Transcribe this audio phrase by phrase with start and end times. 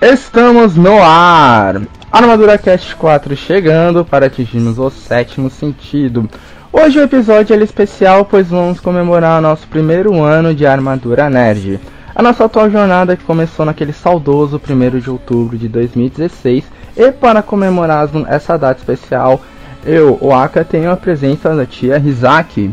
[0.00, 1.82] Estamos no ar!
[2.12, 6.30] Armadura Cast 4 chegando para atingirmos o sétimo sentido.
[6.72, 11.80] Hoje o episódio é especial, pois vamos comemorar nosso primeiro ano de Armadura Nerd.
[12.14, 16.62] A nossa atual jornada que começou naquele saudoso 1 de outubro de 2016
[16.96, 19.40] e para comemorar essa data especial,
[19.84, 22.70] eu, o Aka, tenho a presença da tia Rizaki.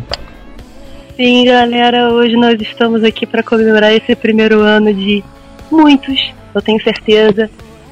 [1.16, 5.24] Sim, galera, hoje nós estamos aqui para comemorar esse primeiro ano de
[5.72, 7.50] muitos eu tenho certeza.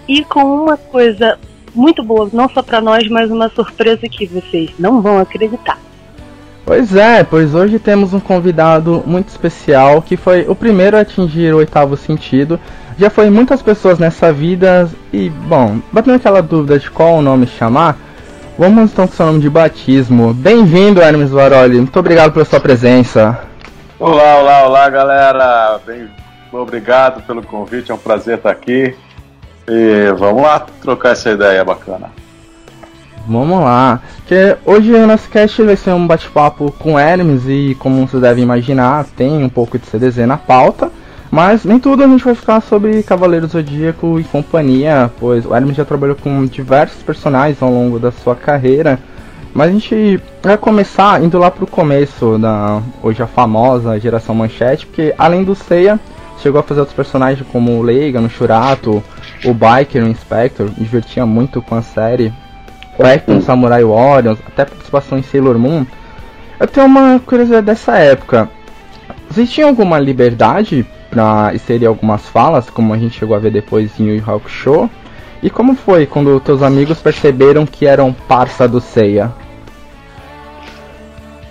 [0.07, 1.37] E com uma coisa
[1.75, 5.77] muito boa, não só para nós, mas uma surpresa que vocês não vão acreditar.
[6.65, 11.53] Pois é, pois hoje temos um convidado muito especial que foi o primeiro a atingir
[11.53, 12.59] o oitavo sentido.
[12.97, 17.47] Já foi muitas pessoas nessa vida e, bom, batendo aquela dúvida de qual o nome
[17.47, 17.97] chamar,
[18.57, 20.33] vamos então com seu nome de batismo.
[20.33, 21.77] Bem-vindo, Hermes Varoli.
[21.77, 23.39] Muito obrigado pela sua presença.
[23.99, 25.79] Olá, olá, olá, galera.
[25.85, 26.07] Bem
[26.61, 28.95] Obrigado pelo convite, é um prazer estar aqui.
[29.67, 32.11] E vamos lá trocar essa ideia bacana.
[33.27, 34.01] Vamos lá.
[34.27, 38.43] Que hoje o nosso cast vai ser um bate-papo com Hermes e como vocês devem
[38.43, 40.91] imaginar, tem um pouco de CDZ na pauta.
[41.31, 45.75] Mas nem tudo a gente vai ficar sobre Cavaleiro Zodíaco e companhia, pois o Hermes
[45.75, 48.99] já trabalhou com diversos personagens ao longo da sua carreira.
[49.53, 54.85] Mas a gente vai começar indo lá pro começo da hoje a famosa geração manchete,
[54.85, 55.99] porque além do Seiya,
[56.43, 59.01] chegou a fazer outros personagens como o Leigan, o Shurato,
[59.45, 62.33] o Biker, o Inspector, me divertia muito com a série.
[62.99, 65.85] O Action Samurai Warriors, até participação em Sailor Moon.
[66.59, 68.49] Eu tenho uma curiosidade dessa época.
[69.29, 73.99] Vocês tinham alguma liberdade para inserir algumas falas, como a gente chegou a ver depois
[73.99, 74.89] em Yu Rock Show?
[75.41, 79.31] E como foi quando teus amigos perceberam que eram parça do Seiya?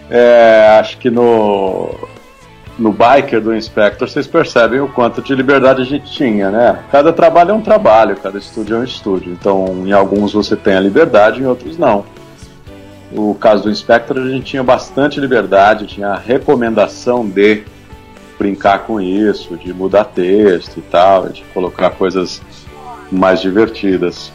[0.09, 2.12] É, acho que no
[2.83, 6.81] no biker do Inspector, vocês percebem o quanto de liberdade a gente tinha, né?
[6.91, 9.33] Cada trabalho é um trabalho, cada estúdio é um estúdio.
[9.33, 12.05] Então, em alguns você tem a liberdade, em outros não.
[13.13, 17.63] No caso do Inspector, a gente tinha bastante liberdade, tinha a recomendação de
[18.37, 22.43] brincar com isso, de mudar texto e tal, de colocar coisas
[23.13, 24.33] mais divertidas.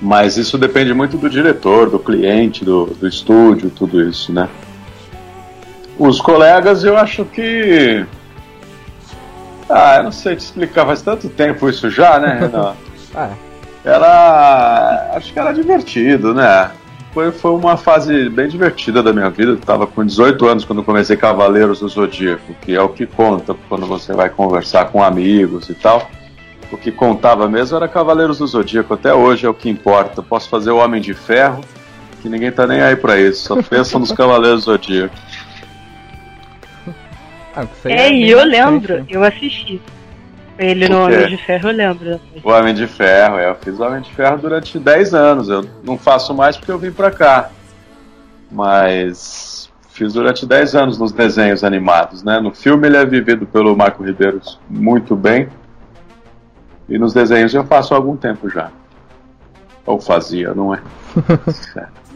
[0.00, 4.48] Mas isso depende muito do diretor, do cliente, do, do estúdio, tudo isso, né?
[5.98, 8.04] Os colegas, eu acho que.
[9.68, 12.74] Ah, eu não sei te explicar, faz tanto tempo isso já, né, Renan?
[13.14, 13.48] é.
[13.84, 15.12] Era.
[15.14, 16.70] Acho que era divertido, né?
[17.12, 19.52] Foi, foi uma fase bem divertida da minha vida.
[19.52, 23.56] Eu tava com 18 anos quando comecei Cavaleiros do Zodíaco, que é o que conta
[23.68, 26.08] quando você vai conversar com amigos e tal.
[26.70, 28.92] O que contava mesmo era Cavaleiros do Zodíaco.
[28.92, 30.20] Até hoje é o que importa.
[30.20, 31.62] Eu posso fazer o Homem de Ferro,
[32.20, 33.48] que ninguém tá nem aí pra isso.
[33.48, 35.14] Só pensa nos Cavaleiros do Zodíaco.
[37.58, 39.80] Ah, é, e eu lembro, eu assisti.
[40.56, 42.20] Ele no Homem de Ferro, eu lembro.
[42.42, 45.48] O Homem de Ferro, é, eu fiz o Homem de Ferro durante 10 anos.
[45.48, 47.50] Eu não faço mais porque eu vim pra cá.
[48.50, 52.40] Mas fiz durante 10 anos nos desenhos animados, né?
[52.40, 55.48] No filme ele é vivido pelo Marco Ribeiro muito bem.
[56.88, 58.70] E nos desenhos eu faço há algum tempo já.
[59.84, 60.80] Ou fazia, não é?
[61.52, 62.07] certo.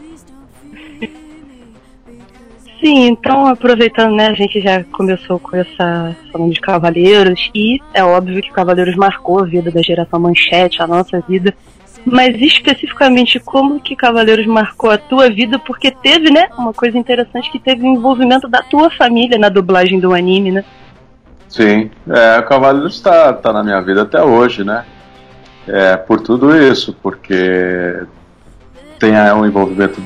[2.83, 8.03] Sim, então aproveitando, né, a gente já começou com essa falando de Cavaleiros e é
[8.03, 11.53] óbvio que Cavaleiros marcou a vida da geração Manchete, a nossa vida.
[12.05, 17.49] Mas especificamente como que Cavaleiros marcou a tua vida, porque teve, né, uma coisa interessante
[17.49, 20.65] que teve o envolvimento da tua família na dublagem do anime, né?
[21.47, 24.83] Sim, é, Cavaleiros está tá na minha vida até hoje, né?
[25.65, 28.03] É, por tudo isso, porque
[28.99, 30.03] tem o envolvimento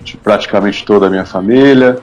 [0.00, 1.98] de praticamente toda a minha família,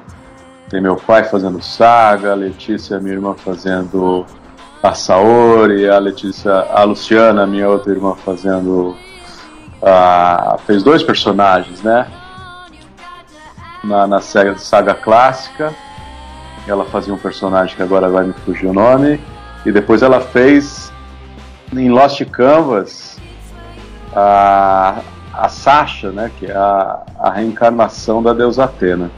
[0.69, 4.25] tem meu pai fazendo Saga, a Letícia, minha irmã, fazendo
[4.83, 8.95] a Saori, a Letícia, a Luciana, minha outra irmã, fazendo.
[9.81, 12.07] A, fez dois personagens, né?
[13.83, 15.73] Na, na saga, saga clássica.
[16.67, 19.21] Ela fazia um personagem que agora vai me fugir o nome.
[19.65, 20.91] E depois ela fez
[21.71, 23.17] em Lost Canvas
[24.13, 24.99] a,
[25.31, 26.29] a Sasha, né?
[26.37, 29.09] Que é a, a reencarnação da deusa Atena.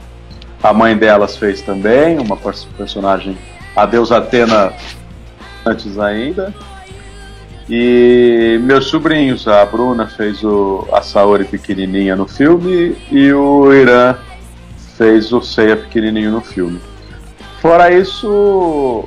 [0.62, 2.36] A mãe delas fez também, uma
[2.76, 3.36] personagem,
[3.74, 4.72] a deusa Atena,
[5.64, 6.54] antes ainda.
[7.68, 14.16] E meus sobrinhos, a Bruna fez o, a Saori pequenininha no filme e o Irã
[14.98, 16.80] fez o Seiya pequenininho no filme.
[17.62, 19.04] Fora isso,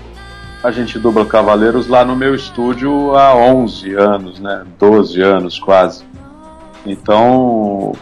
[0.63, 4.63] a gente dubla Cavaleiros lá no meu estúdio há 11 anos, né?
[4.79, 6.05] 12 anos quase.
[6.85, 7.93] Então,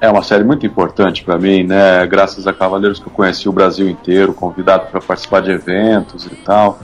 [0.00, 2.06] é uma série muito importante para mim, né?
[2.06, 6.34] Graças a Cavaleiros que eu conheci o Brasil inteiro, convidado para participar de eventos e
[6.36, 6.78] tal.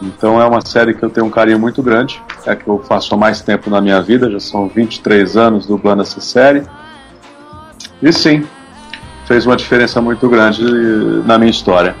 [0.00, 3.14] Então é uma série que eu tenho um carinho muito grande, é que eu faço
[3.14, 6.62] há mais tempo na minha vida, já são 23 anos dublando essa série.
[8.00, 8.44] E sim,
[9.26, 10.62] fez uma diferença muito grande
[11.24, 11.94] na minha história.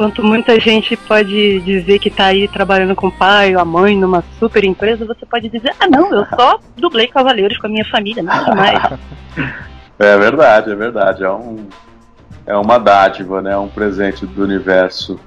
[0.00, 3.94] Enquanto muita gente pode dizer que está aí trabalhando com o pai ou a mãe
[3.94, 7.84] numa super empresa, você pode dizer, ah não, eu só dublei Cavaleiros com a minha
[7.84, 8.98] família, nada mais.
[10.00, 11.22] é verdade, é verdade.
[11.22, 11.68] É, um,
[12.46, 13.54] é uma dádiva, né?
[13.58, 15.20] Um presente do universo.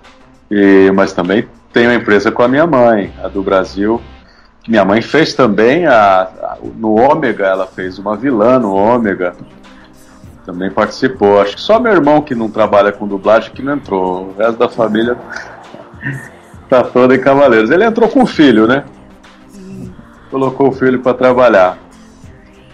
[0.49, 4.01] E, mas também tenho uma empresa com a minha mãe, a do Brasil.
[4.67, 9.35] Minha mãe fez também a, a no Ômega, ela fez uma vilã no Ômega.
[10.45, 11.41] Também participou.
[11.41, 14.27] Acho que só meu irmão que não trabalha com dublagem que não entrou.
[14.27, 15.17] O resto da família
[16.69, 17.71] tá toda em Cavaleiros.
[17.71, 18.83] Ele entrou com o filho, né?
[20.29, 21.77] Colocou o filho para trabalhar.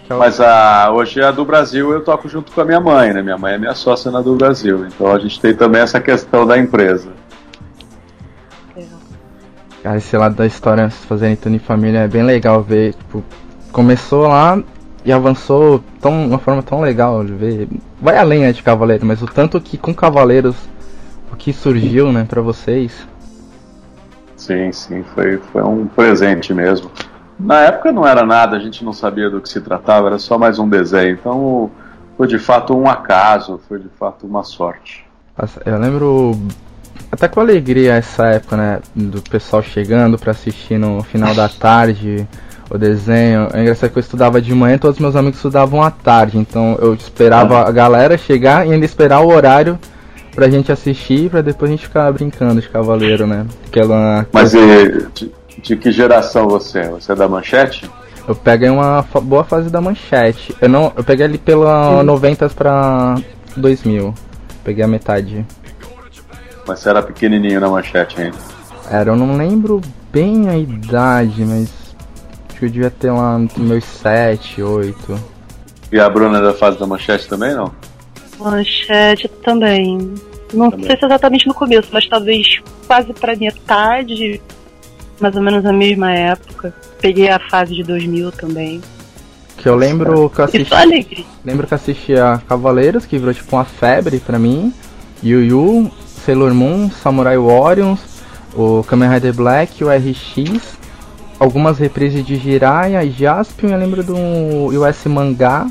[0.08, 3.22] Mas a, hoje a do Brasil eu toco junto com a minha mãe, né?
[3.22, 4.84] Minha mãe é minha sócia na do Brasil.
[4.86, 7.12] Então a gente tem também essa questão da empresa.
[9.82, 12.94] Cara, esse lado da história fazendo tudo em família é bem legal ver.
[12.94, 13.24] Tipo,
[13.70, 14.60] começou lá
[15.04, 17.68] e avançou tão, uma forma tão legal de ver.
[18.00, 20.56] Vai além né, de Cavaleiro, mas o tanto que com Cavaleiros
[21.32, 23.06] o que surgiu, né, para vocês.
[24.36, 26.90] Sim, sim, foi, foi um presente mesmo.
[27.38, 30.36] Na época não era nada, a gente não sabia do que se tratava, era só
[30.36, 31.12] mais um desenho.
[31.12, 31.70] Então
[32.16, 35.06] foi de fato um acaso, foi de fato uma sorte.
[35.64, 36.38] Eu lembro
[37.10, 42.26] até com alegria essa época, né, do pessoal chegando para assistir no final da tarde
[42.70, 43.48] o desenho.
[43.52, 46.94] É engraçado que eu estudava de manhã, todos meus amigos estudavam à tarde, então eu
[46.94, 49.78] esperava a galera chegar e ainda esperar o horário
[50.34, 53.44] pra gente assistir, pra depois a gente ficar brincando de cavaleiro, né?
[53.66, 56.88] Aquela Mas e, de, de, que geração você é?
[56.90, 57.90] Você é da manchete?
[58.28, 60.54] Eu peguei uma fa boa fase da manchete.
[60.60, 63.16] Eu não, eu peguei ali pela 90 pra
[63.56, 64.14] 2000.
[64.62, 65.44] Peguei a metade.
[66.66, 68.36] Mas você era pequenininho na manchete ainda?
[68.88, 69.80] Era, eu não lembro
[70.12, 71.79] bem a idade, mas
[72.60, 75.20] que eu devia ter lá meus 7, 8.
[75.90, 77.72] E a Bruna é da fase da manchete também, não?
[78.38, 80.14] Manchete também.
[80.52, 80.86] Não também.
[80.86, 84.40] sei se exatamente no começo, mas talvez quase pra metade,
[85.18, 86.74] mais ou menos a mesma época.
[87.00, 88.82] Peguei a fase de 2000 também.
[89.56, 91.26] Que eu lembro que eu assisti.
[91.44, 94.72] Lembro que assisti a Cavaleiros, que virou tipo uma febre pra mim.
[95.22, 98.00] Yu Yu, Sailor Moon, Samurai Warriors,
[98.54, 100.79] o Kamen Rider Black, o RX
[101.40, 105.66] algumas reprises de Jiraiya, Jaspion, eu lembro do US Mangá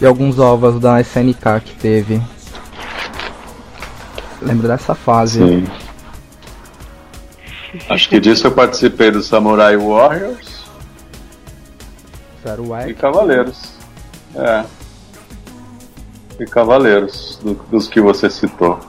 [0.00, 2.22] e alguns ovos da SNK que teve.
[4.40, 5.40] Lembro dessa fase.
[5.40, 5.66] Sim.
[7.88, 10.64] Acho que disso eu participei do Samurai Warriors.
[12.42, 13.74] Zero e Cavaleiros.
[14.34, 14.64] É.
[16.40, 18.80] E Cavaleiros, do, dos que você citou.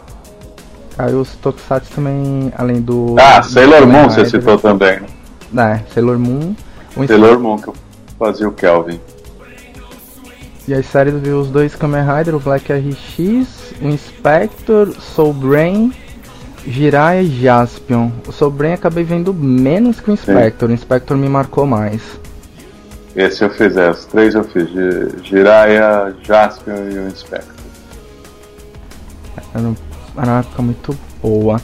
[0.98, 3.16] Aí os Tokusatsu também, além do.
[3.20, 5.02] Ah, Sailor Moon você citou também.
[5.58, 6.56] É, Sailor Moon.
[7.08, 7.76] Sailor Moon, que eu
[8.20, 9.00] fazia o Kelvin.
[10.68, 15.94] E a série viu os dois Kamen Rider, o Black RX, o Inspector, Soul Brain,
[16.68, 18.10] Jiraiya e Jaspion.
[18.28, 20.74] O Soul Brain acabei vendo menos que o Inspector, Sim.
[20.74, 22.02] o Inspector me marcou mais.
[23.16, 24.68] Esse eu fiz, é, os três eu fiz,
[25.24, 27.54] Jiraiya, Jaspion e o Inspector.
[29.54, 29.74] Era
[30.28, 31.62] uma época muito boa.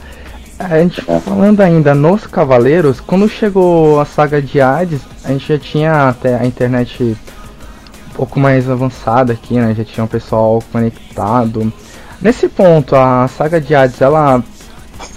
[0.69, 5.57] A gente falando ainda nos Cavaleiros, quando chegou a saga de Hades, a gente já
[5.57, 9.73] tinha até a internet um pouco mais avançada aqui, né?
[9.75, 11.73] Já tinha um pessoal conectado.
[12.21, 14.43] Nesse ponto, a saga de Hades, ela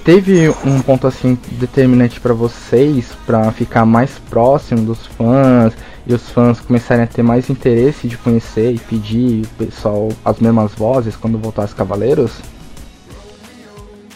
[0.02, 5.74] teve um ponto assim determinante para vocês, para ficar mais próximo dos fãs
[6.06, 10.72] e os fãs começarem a ter mais interesse de conhecer e pedir pessoal as mesmas
[10.72, 12.32] vozes quando voltasse Cavaleiros?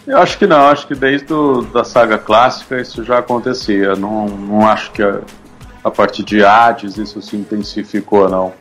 [0.08, 3.94] Eu acho que não, acho que desde o, da saga clássica isso já acontecia.
[3.94, 5.20] Não, não acho que a,
[5.84, 8.54] a partir de Hades isso se intensificou, não.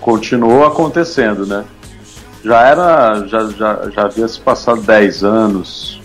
[0.00, 1.64] Continuou acontecendo, né?
[2.44, 3.26] Já era.
[3.26, 6.00] Já, já, já havia se passado 10 anos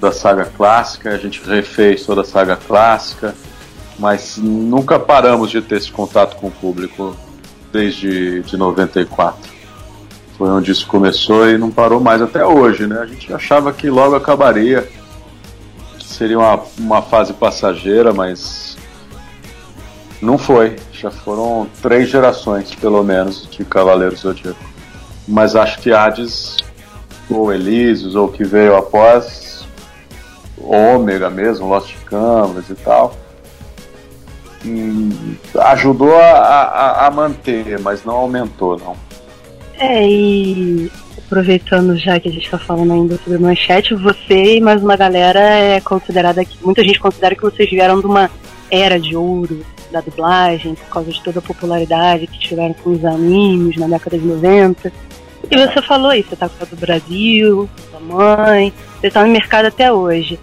[0.00, 3.34] da saga clássica, a gente refez toda a saga clássica,
[3.98, 7.16] mas nunca paramos de ter esse contato com o público
[7.72, 9.57] desde de 94.
[10.38, 13.00] Foi onde isso começou e não parou mais até hoje, né?
[13.00, 14.88] A gente achava que logo acabaria,
[16.00, 18.76] seria uma, uma fase passageira, mas
[20.22, 20.76] não foi.
[20.92, 24.58] Já foram três gerações, pelo menos, de Cavaleiros Zodíaco.
[25.26, 26.56] Mas acho que Hades,
[27.28, 29.66] ou Elísios, ou que veio após,
[30.56, 33.16] Ômega mesmo, Lost Canvas e tal,
[34.64, 39.07] hum, ajudou a, a, a manter, mas não aumentou, não.
[39.78, 44.82] É, e aproveitando já que a gente está falando ainda sobre manchete, você e mais
[44.82, 48.28] uma galera é considerada que muita gente considera que vocês vieram de uma
[48.70, 53.04] era de ouro da dublagem por causa de toda a popularidade que tiveram com os
[53.04, 54.92] animes na década de 90.
[55.48, 59.66] E você falou isso, você tá com do Brasil, sua mãe, você tá no mercado
[59.66, 60.40] até hoje.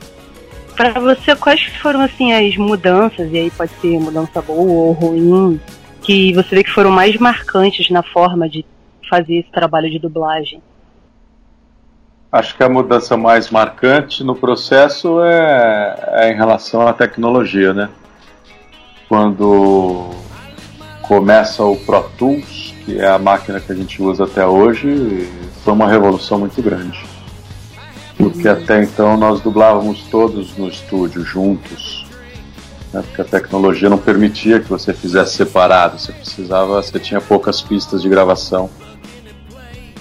[0.77, 5.60] Para você, quais foram assim as mudanças, e aí pode ser mudança boa ou ruim,
[6.01, 8.65] que você vê que foram mais marcantes na forma de
[9.10, 10.62] fazer esse trabalho de dublagem?
[12.32, 17.90] Acho que a mudança mais marcante no processo é, é em relação à tecnologia, né?
[19.08, 20.10] Quando
[21.02, 25.30] começa o Pro Tools, que é a máquina que a gente usa até hoje,
[25.64, 27.06] foi uma revolução muito grande.
[28.18, 32.06] Porque até então nós dublávamos todos no estúdio, juntos.
[32.92, 33.02] Né?
[33.02, 38.02] Porque a tecnologia não permitia que você fizesse separado, você precisava, você tinha poucas pistas
[38.02, 38.70] de gravação.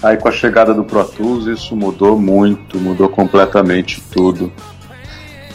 [0.03, 4.51] Aí com a chegada do Pro Tools isso mudou muito, mudou completamente tudo.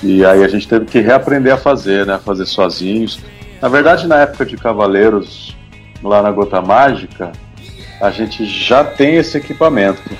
[0.02, 2.18] E aí a gente teve que reaprender a fazer, né?
[2.24, 3.20] Fazer sozinhos.
[3.60, 5.54] Na verdade, na época de Cavaleiros,
[6.02, 7.32] lá na Gota Mágica,
[8.00, 10.10] a gente já tem esse equipamento.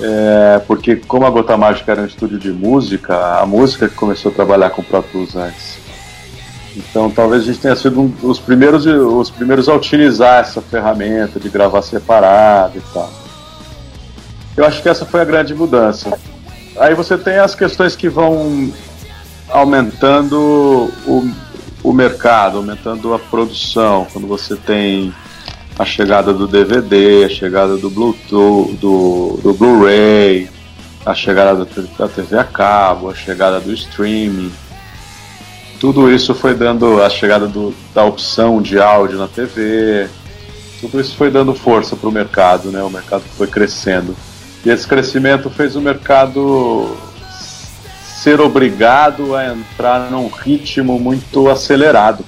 [0.00, 4.30] É, porque como a Gota Mágica era um estúdio de música, a música que começou
[4.30, 5.87] a trabalhar com Pro Tools antes.
[6.76, 11.40] Então talvez a gente tenha sido um, os, primeiros, os primeiros a utilizar essa ferramenta
[11.40, 13.10] de gravar separado e tal.
[14.56, 16.18] Eu acho que essa foi a grande mudança.
[16.78, 18.72] Aí você tem as questões que vão
[19.48, 21.30] aumentando o,
[21.82, 25.12] o mercado, aumentando a produção, quando você tem
[25.78, 30.50] a chegada do DVD, a chegada do Bluetooth, do, do Blu-ray,
[31.06, 31.66] a chegada
[31.98, 34.52] da TV a cabo, a chegada do streaming
[35.80, 40.08] tudo isso foi dando a chegada do, da opção de áudio na TV,
[40.80, 42.82] tudo isso foi dando força para o mercado, né?
[42.82, 44.14] O mercado foi crescendo.
[44.64, 46.96] E esse crescimento fez o mercado
[47.30, 52.24] ser obrigado a entrar num ritmo muito acelerado.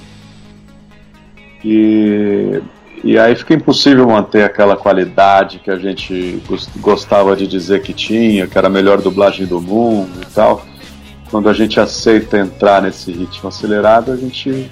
[1.63, 2.61] E,
[3.03, 6.41] e aí fica impossível manter aquela qualidade que a gente
[6.77, 10.70] gostava de dizer que tinha, que era a melhor dublagem do mundo e tal
[11.31, 14.69] quando a gente aceita entrar nesse ritmo acelerado, a gente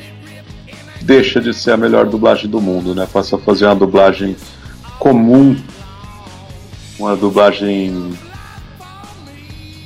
[1.02, 3.08] deixa de ser a melhor dublagem do mundo, né?
[3.12, 4.36] Passa a fazer uma dublagem
[5.00, 5.58] comum,
[7.00, 8.14] uma dublagem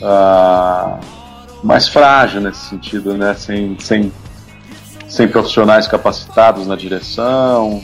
[0.02, 1.00] uh,
[1.64, 3.36] mais frágil nesse sentido, né?
[3.36, 4.12] Sem, sem,
[5.08, 7.84] sem profissionais capacitados na direção.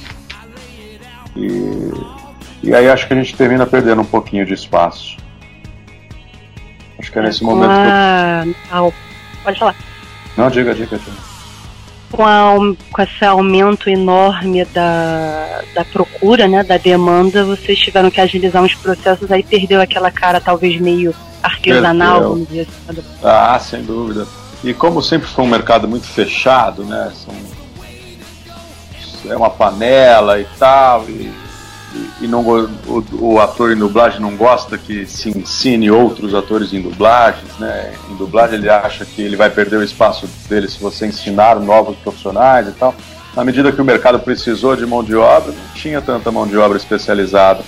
[1.35, 1.91] E,
[2.63, 5.15] e aí acho que a gente termina perdendo um pouquinho de espaço.
[6.99, 8.43] Acho que é nesse momento a...
[8.43, 8.93] que eu...
[9.43, 9.75] Pode falar.
[10.35, 11.29] Não, diga, diga, diga.
[12.11, 12.55] Com, a,
[12.91, 18.75] com esse aumento enorme da, da procura, né, da demanda, vocês tiveram que agilizar uns
[18.75, 23.01] processos, aí perdeu aquela cara talvez meio artesanal, vamos dizer assim.
[23.23, 24.27] Ah, sem dúvida.
[24.63, 27.33] E como sempre foi um mercado muito fechado, né, são,
[29.31, 31.31] é uma panela e tal, e
[32.21, 36.81] e, não, o, o, ator em dublagem não gosta que se ensine outros atores em
[36.81, 37.93] dublagens, né?
[38.11, 41.97] Em dublagem ele acha que ele vai perder o espaço dele se você ensinar novos
[41.97, 42.93] profissionais e tal.
[43.35, 46.57] Na medida que o mercado precisou de mão de obra, não tinha tanta mão de
[46.57, 47.63] obra especializada.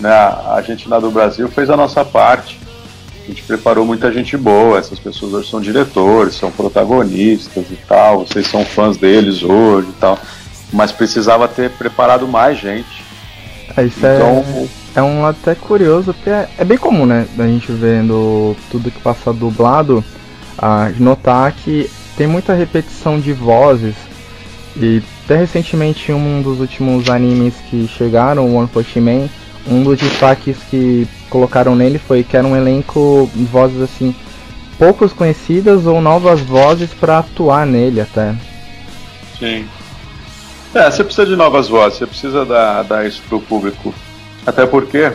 [0.00, 0.10] Né?
[0.10, 2.58] A gente lá do Brasil fez a nossa parte.
[3.24, 4.78] A gente preparou muita gente boa.
[4.78, 8.26] Essas pessoas hoje são diretores, são protagonistas e tal.
[8.26, 10.18] Vocês são fãs deles hoje e tal.
[10.72, 13.03] Mas precisava ter preparado mais gente
[13.76, 14.44] é, isso é então,
[14.94, 17.26] é, é um lado até curioso, porque é, é, bem comum, né?
[17.38, 20.04] A gente vendo tudo que passa dublado,
[20.56, 23.96] a notar que tem muita repetição de vozes.
[24.76, 29.28] E até recentemente, um dos últimos animes que chegaram, One Punch Man,
[29.66, 34.14] um dos destaques que colocaram nele foi que era um elenco de vozes assim
[34.78, 38.34] poucos conhecidas ou novas vozes para atuar nele até.
[39.38, 39.66] Sim.
[40.74, 43.94] É, você precisa de novas vozes, você precisa dar, dar isso pro público.
[44.44, 45.12] Até porque,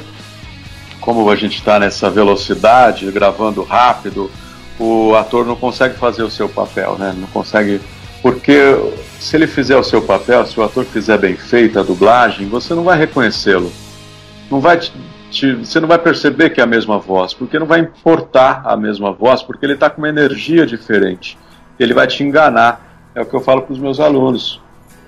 [1.02, 4.32] como a gente está nessa velocidade, gravando rápido,
[4.80, 7.14] o ator não consegue fazer o seu papel, né?
[7.16, 7.82] Não consegue.
[8.22, 8.74] Porque
[9.20, 12.74] se ele fizer o seu papel, se o ator fizer bem feita a dublagem, você
[12.74, 13.70] não vai reconhecê-lo.
[14.50, 14.94] Não vai te,
[15.30, 18.78] te, você não vai perceber que é a mesma voz, porque não vai importar a
[18.78, 21.38] mesma voz, porque ele está com uma energia diferente.
[21.78, 22.88] Ele vai te enganar.
[23.14, 24.62] É o que eu falo para os meus alunos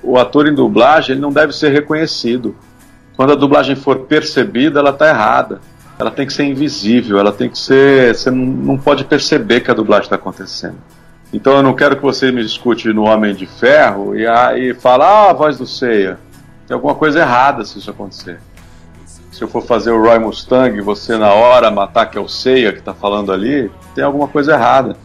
[0.04, 2.56] o ator em dublagem ele não deve ser reconhecido.
[3.16, 5.62] Quando a dublagem for percebida, ela está errada.
[6.00, 8.16] Ela tem que ser invisível, ela tem que ser.
[8.16, 10.78] Você não pode perceber que a dublagem está acontecendo.
[11.34, 15.30] Então eu não quero que você me escute no Homem de Ferro e aí ah,
[15.30, 16.18] a voz do Ceia.
[16.68, 18.40] Tem alguma coisa errada se isso acontecer.
[19.32, 22.74] se eu for fazer o Roy Mustang, você na hora matar que é o Seiya
[22.74, 24.98] que está falando ali, tem alguma coisa errada.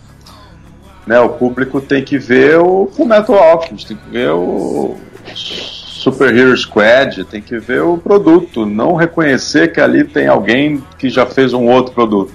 [1.06, 4.96] Né, o público tem que ver o Fullmetal Alchemist, tem que ver o
[5.34, 11.08] Super Hero Squad, tem que ver o produto, não reconhecer que ali tem alguém que
[11.08, 12.32] já fez um outro produto.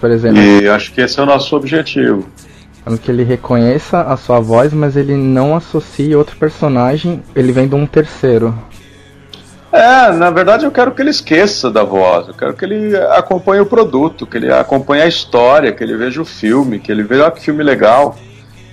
[0.00, 0.40] Por exemplo.
[0.40, 2.26] E acho que esse é o nosso objetivo.
[3.02, 7.74] Que ele reconheça a sua voz, mas ele não associe outro personagem, ele vem de
[7.74, 8.54] um terceiro.
[9.76, 13.60] É, na verdade eu quero que ele esqueça da voz, eu quero que ele acompanhe
[13.60, 17.30] o produto, que ele acompanhe a história, que ele veja o filme, que ele veja
[17.30, 18.16] que filme legal.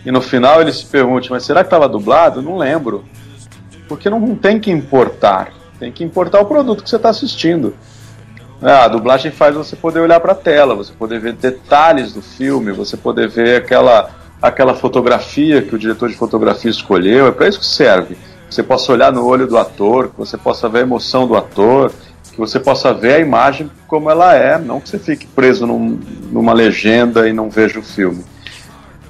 [0.05, 2.41] E no final ele se pergunte, mas será que estava dublado?
[2.41, 3.03] Não lembro.
[3.87, 7.75] Porque não tem que importar, tem que importar o produto que você está assistindo.
[8.61, 12.21] Ah, a dublagem faz você poder olhar para a tela, você poder ver detalhes do
[12.21, 14.09] filme, você poder ver aquela,
[14.41, 18.15] aquela fotografia que o diretor de fotografia escolheu, é para isso que serve
[18.53, 21.91] você possa olhar no olho do ator, que você possa ver a emoção do ator,
[22.31, 25.99] que você possa ver a imagem como ela é, não que você fique preso num,
[26.31, 28.23] numa legenda e não veja o filme.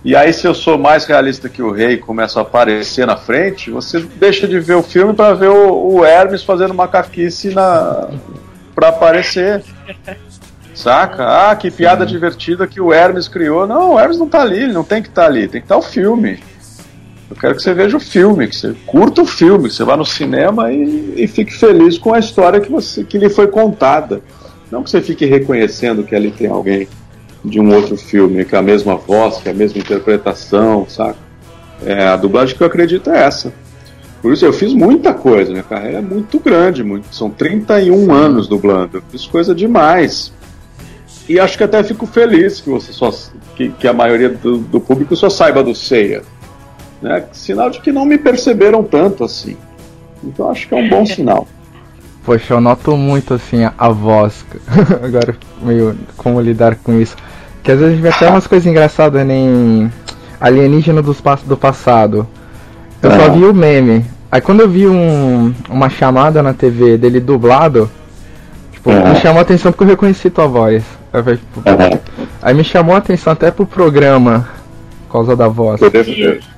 [0.06, 3.16] E aí, se eu sou mais realista que o rei e começo a aparecer na
[3.16, 8.10] frente, você deixa de ver o filme para ver o, o, Hermes fazendo macaquice na
[8.76, 9.64] para aparecer.
[10.76, 11.52] Saca?
[11.52, 12.12] Ah, que piada Sim.
[12.12, 13.66] divertida que o Hermes criou.
[13.66, 15.66] Não, o Hermes não tá ali, ele não tem que estar tá ali, tem que
[15.66, 16.44] estar tá o filme.
[17.34, 19.98] Eu quero que você veja o filme, que você curta o filme, que você vá
[19.98, 24.22] no cinema e, e fique feliz com a história que, você, que lhe foi contada.
[24.70, 26.88] Não que você fique reconhecendo que ali tem alguém
[27.44, 31.18] de um outro filme, com a mesma voz, com a mesma interpretação, saca?
[31.84, 33.52] É, a dublagem que eu acredito é essa.
[34.22, 38.48] Por isso eu fiz muita coisa, minha carreira é muito grande, muito, são 31 anos
[38.48, 38.98] dublando.
[38.98, 40.32] Eu fiz coisa demais.
[41.28, 43.12] E acho que até fico feliz que você só
[43.56, 46.22] que, que a maioria do, do público só saiba do Ceia
[47.04, 47.26] né?
[47.34, 49.58] Sinal de que não me perceberam tanto assim.
[50.24, 51.48] Então acho que é um bom sinal.
[52.26, 54.46] Poxa, eu noto muito assim a, a voz.
[55.04, 57.18] Agora, meio como lidar com isso.
[57.62, 59.92] Que às vezes a gente vê até umas coisas engraçadas nem
[60.40, 62.26] alienígena dos, do passado.
[63.02, 63.20] Eu é.
[63.20, 64.06] só vi o meme.
[64.32, 67.92] Aí quando eu vi um, uma chamada na TV dele dublado,
[68.72, 69.10] tipo, é.
[69.10, 70.84] me chamou a atenção porque eu reconheci tua voz.
[71.12, 72.00] Aí, tipo, é.
[72.42, 74.48] aí me chamou a atenção até pro programa
[75.12, 75.80] causa da voz.
[75.82, 75.92] Eu,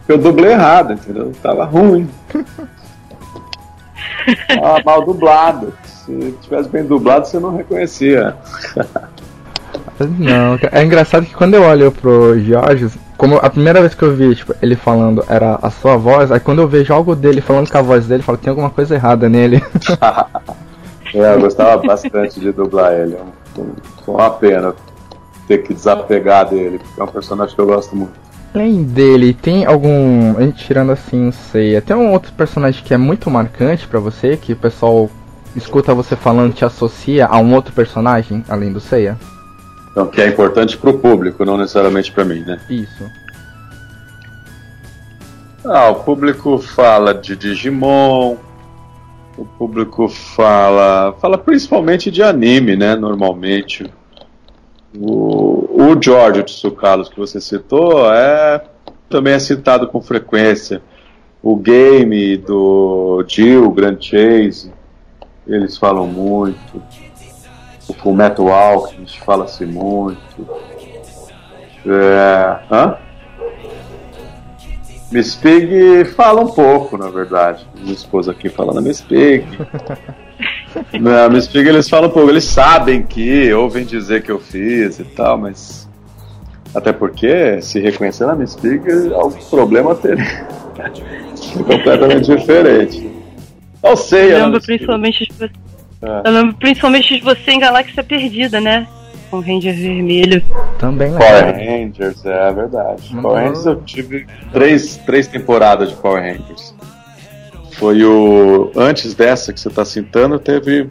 [0.07, 1.31] eu dublei errado, entendeu?
[1.41, 2.09] Tava ruim.
[4.61, 5.73] ah, mal dublado.
[5.83, 8.35] Se tivesse bem dublado, você não reconhecia.
[9.99, 14.13] Não, é engraçado que quando eu olho pro Jorge, como a primeira vez que eu
[14.13, 17.71] vi tipo, ele falando era a sua voz, aí quando eu vejo algo dele falando
[17.71, 19.63] com a voz dele, eu falo, tem alguma coisa errada nele.
[21.13, 23.17] é, eu gostava bastante de dublar ele.
[24.03, 24.75] Foi uma pena
[25.47, 28.24] ter que desapegar dele, porque é um personagem que eu gosto muito.
[28.55, 30.37] Além dele, tem algum.
[30.37, 31.79] A gente tirando assim, não sei.
[31.81, 35.09] Tem um outro personagem que é muito marcante para você, que o pessoal
[35.53, 39.17] escuta você falando te associa a um outro personagem, além do Seiya?
[39.91, 42.57] Então, que é importante pro público, não necessariamente para mim, né?
[42.69, 43.03] Isso.
[45.65, 48.37] Ah, o público fala de Digimon,
[49.37, 51.13] o público fala.
[51.19, 52.95] fala principalmente de anime, né?
[52.95, 53.91] Normalmente.
[54.97, 58.63] O, o George Tsukalos que você citou é
[59.09, 60.81] também é citado com frequência.
[61.41, 64.71] O game do Jill, Grand Chase,
[65.47, 66.81] eles falam muito.
[67.87, 70.47] O Full Metal Alchemist fala-se muito.
[71.85, 72.59] É...
[72.71, 72.97] Hã?
[75.11, 77.65] Miss Pig fala um pouco, na verdade.
[77.79, 79.45] Minha esposa aqui falando Miss Pig.
[80.99, 84.99] Na Miss Pig eles falam um pouco, eles sabem que, ouvem dizer que eu fiz
[84.99, 85.87] e tal, mas.
[86.73, 88.81] Até porque, se reconhecer na Miss Pig,
[89.13, 90.23] o problema teria.
[90.77, 93.09] é completamente diferente.
[93.81, 95.51] Eu sei, eu lembro principalmente de você.
[96.01, 96.21] É.
[96.25, 98.87] Eu lembro principalmente de você em Galáxia Perdida, né?
[99.29, 100.43] Com o Ranger Vermelho.
[100.77, 101.17] Também é.
[101.17, 103.15] Power Rangers, é verdade.
[103.15, 103.21] Uhum.
[103.21, 106.75] Power Rangers eu tive três, três temporadas de Power Rangers.
[107.77, 108.71] Foi o.
[108.75, 110.89] Antes dessa que você está citando, teve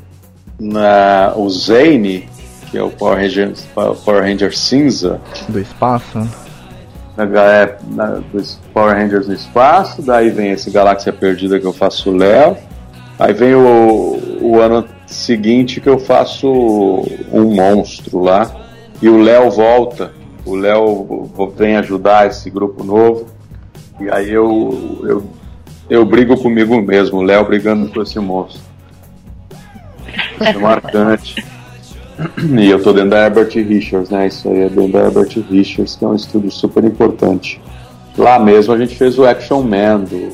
[0.61, 2.29] na, o Zane,
[2.70, 5.20] que é o Power Ranger, Power Ranger cinza.
[5.49, 6.18] Do espaço?
[7.16, 11.73] Na, é, na, dos Power Rangers no espaço, daí vem esse Galáxia Perdida que eu
[11.73, 12.57] faço o Léo.
[13.18, 16.49] Aí vem o, o ano seguinte que eu faço
[17.33, 18.51] um monstro lá.
[19.01, 20.12] E o Léo volta.
[20.44, 23.27] O Léo vem ajudar esse grupo novo.
[24.01, 25.25] E aí eu, eu
[25.88, 28.61] eu brigo comigo mesmo, o Léo brigando com esse monstro.
[30.40, 31.44] É marcante.
[32.59, 34.29] E eu tô dentro da Herbert Richards, né?
[34.29, 37.61] Isso aí é dentro da Herbert Richards, que é um estúdio super importante.
[38.16, 40.31] Lá mesmo a gente fez o Action Man do,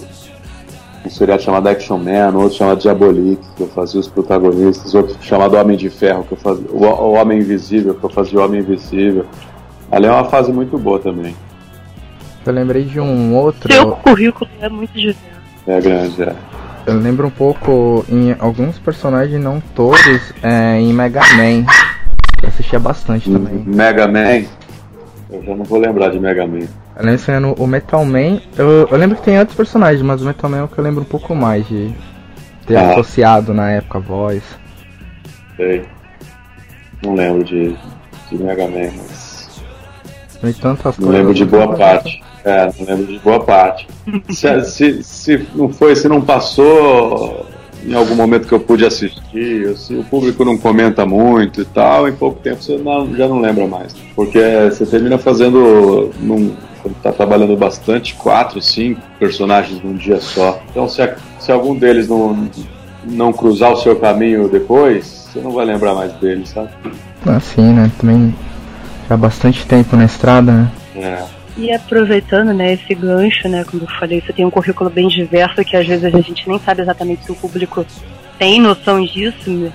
[1.05, 5.57] um seriado chamado Action Man, outro chamado Diabolique, que eu fazia os protagonistas, outro chamado
[5.57, 8.61] Homem de Ferro, que eu fazia, o, o Homem Invisível, que eu fazia o Homem
[8.61, 9.25] Invisível.
[9.91, 11.35] Ali é uma fase muito boa também.
[12.45, 13.73] Eu lembrei de um outro.
[13.73, 15.40] Seu currículo é muito diverso.
[15.67, 16.35] É grande, é.
[16.87, 21.67] Eu lembro um pouco em alguns personagens, não todos, é, em Mega Man.
[22.43, 23.63] Eu assistia bastante também.
[23.67, 24.45] Mega Man?
[25.31, 26.67] Eu já não vou lembrar de Mega Man.
[26.97, 28.41] Eu lembro sendo o Metal Man.
[28.57, 30.85] Eu, eu lembro que tem outros personagens, mas o Metal Man é o que eu
[30.85, 31.95] lembro um pouco mais de
[32.67, 32.91] ter Ah.
[32.93, 34.43] associado na época a voz.
[35.57, 35.85] Sei.
[37.05, 37.77] Não lembro de,
[38.31, 39.63] de Mega Man, mas.
[40.41, 41.15] Tem tantas Não coisas.
[41.21, 42.23] lembro de boa parte.
[42.45, 43.87] É, não lembro de boa parte.
[44.31, 47.45] Se, se, se não foi, se não passou
[47.87, 52.09] em algum momento que eu pude assistir, se o público não comenta muito e tal,
[52.09, 53.95] em pouco tempo você não- já não lembra mais.
[54.15, 54.39] Porque
[54.71, 60.61] você termina fazendo, num, quando tá trabalhando bastante, quatro, cinco personagens num dia só.
[60.71, 62.49] Então se, a- se algum deles não,
[63.05, 66.69] não cruzar o seu caminho depois, você não vai lembrar mais deles, sabe?
[67.27, 67.91] Assim, né?
[67.99, 68.35] Também
[69.09, 70.71] já há bastante tempo na estrada, né?
[70.97, 71.40] É.
[71.57, 75.65] E aproveitando, né, esse gancho, né, como eu falei, você tem um currículo bem diverso
[75.65, 77.85] que às vezes a gente nem sabe exatamente se o público
[78.39, 79.51] tem noção disso.
[79.51, 79.71] né?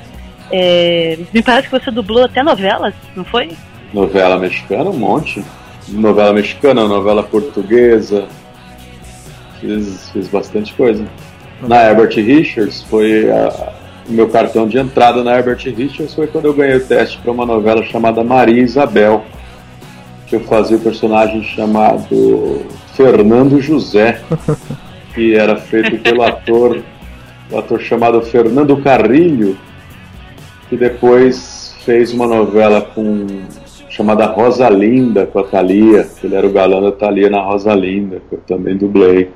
[0.51, 3.51] É, me parece que você dublou até novelas, não foi?
[3.93, 5.43] Novela mexicana, um monte.
[5.89, 8.25] Novela mexicana, novela portuguesa.
[9.59, 11.05] Fiz, fiz bastante coisa.
[11.61, 13.73] Na Herbert Richards foi a-
[14.07, 17.31] o meu cartão de entrada na Herbert Richards foi quando eu ganhei o teste para
[17.31, 19.23] uma novela chamada Maria Isabel,
[20.36, 24.21] eu fazia o personagem chamado Fernando José,
[25.15, 26.84] que era feito pelo ator,
[27.50, 29.58] o ator chamado Fernando Carrilho,
[30.69, 33.26] que depois fez uma novela com
[33.89, 38.36] chamada Rosalinda com a Thalia, que ele era o galã da Thalia na Rosalinda, que
[38.36, 39.32] eu também dublei.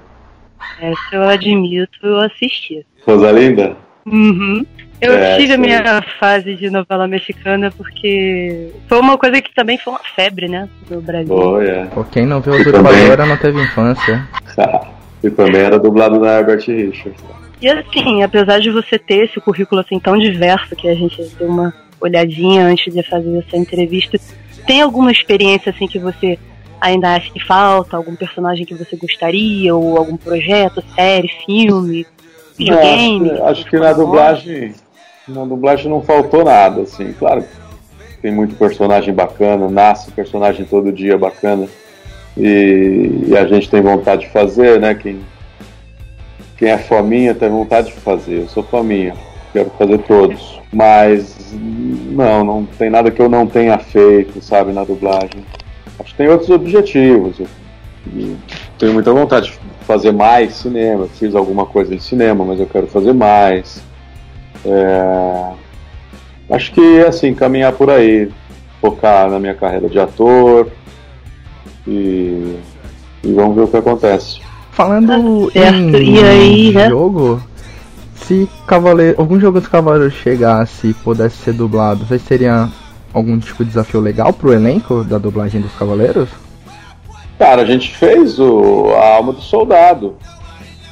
[0.81, 2.85] Essa eu admito, eu assisti.
[3.07, 3.77] Rosalinda?
[4.05, 4.65] Uhum.
[5.01, 9.77] Eu É, tive a minha fase de novela mexicana porque foi uma coisa que também
[9.77, 11.33] foi uma febre, né, no Brasil.
[11.33, 11.85] Oh, é.
[11.85, 14.27] Pô, quem não viu Eu Usurpadora não teve infância.
[15.23, 17.23] e também era dublado na Herbert Richards.
[17.61, 21.47] E assim, apesar de você ter esse currículo assim tão diverso que a gente deu
[21.47, 24.17] uma olhadinha antes de fazer essa entrevista,
[24.65, 26.37] tem alguma experiência assim que você
[26.79, 32.05] ainda acha que falta, algum personagem que você gostaria, ou algum projeto, série, filme,
[32.57, 33.31] videogame?
[33.31, 34.73] Não, acho, acho que na dublagem,
[35.29, 37.43] na dublagem não faltou nada, assim, claro.
[38.21, 41.67] Tem muito personagem bacana, nasce personagem todo dia bacana.
[42.37, 44.93] E, e a gente tem vontade de fazer, né?
[44.93, 45.21] Quem,
[46.57, 48.39] quem é fominha tem vontade de fazer.
[48.41, 49.13] Eu sou fominha,
[49.53, 50.59] quero fazer todos.
[50.71, 55.43] Mas não, não tem nada que eu não tenha feito, sabe, na dublagem.
[55.99, 57.39] Acho que tem outros objetivos.
[57.39, 57.47] Eu,
[58.15, 58.37] eu
[58.77, 61.07] tenho muita vontade de fazer mais cinema.
[61.07, 63.81] Fiz alguma coisa de cinema, mas eu quero fazer mais.
[64.65, 65.53] É,
[66.49, 68.29] Acho que assim, caminhar por aí,
[68.81, 70.67] focar na minha carreira de ator
[71.87, 72.57] e,
[73.23, 74.41] e vamos ver o que acontece.
[74.71, 76.89] Falando Tá certo, em e aí, né?
[76.89, 77.39] jogo,
[78.15, 82.71] se Cavaleiro, algum jogo dos Cavaleiros chegasse e pudesse ser dublado, vocês teriam
[83.13, 86.29] algum tipo de desafio legal pro elenco da dublagem dos Cavaleiros?
[87.37, 90.15] Cara, a gente fez o, a Alma do Soldado.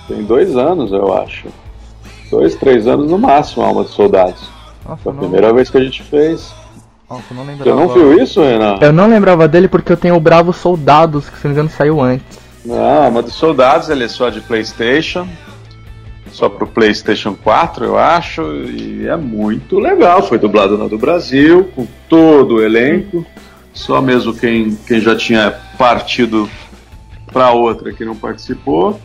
[0.07, 1.47] Tem dois anos, eu acho.
[2.29, 4.49] Dois, três anos no máximo, a Alma dos Soldados.
[4.87, 6.53] Nossa, Foi a não, primeira vez que a gente fez.
[7.09, 7.79] nossa, eu não Você lembrava.
[7.79, 8.77] não viu isso, Renan?
[8.81, 11.69] Eu não lembrava dele porque eu tenho o Bravo Soldados, que se não me engano
[11.69, 12.39] saiu antes.
[12.65, 15.27] Não, a Alma dos Soldados, ele é só de Playstation.
[16.31, 18.41] Só pro Playstation 4, eu acho.
[18.43, 20.21] E é muito legal.
[20.23, 23.25] Foi dublado na do Brasil, com todo o elenco.
[23.73, 26.49] Só mesmo quem, quem já tinha partido
[27.31, 28.99] pra outra que não participou.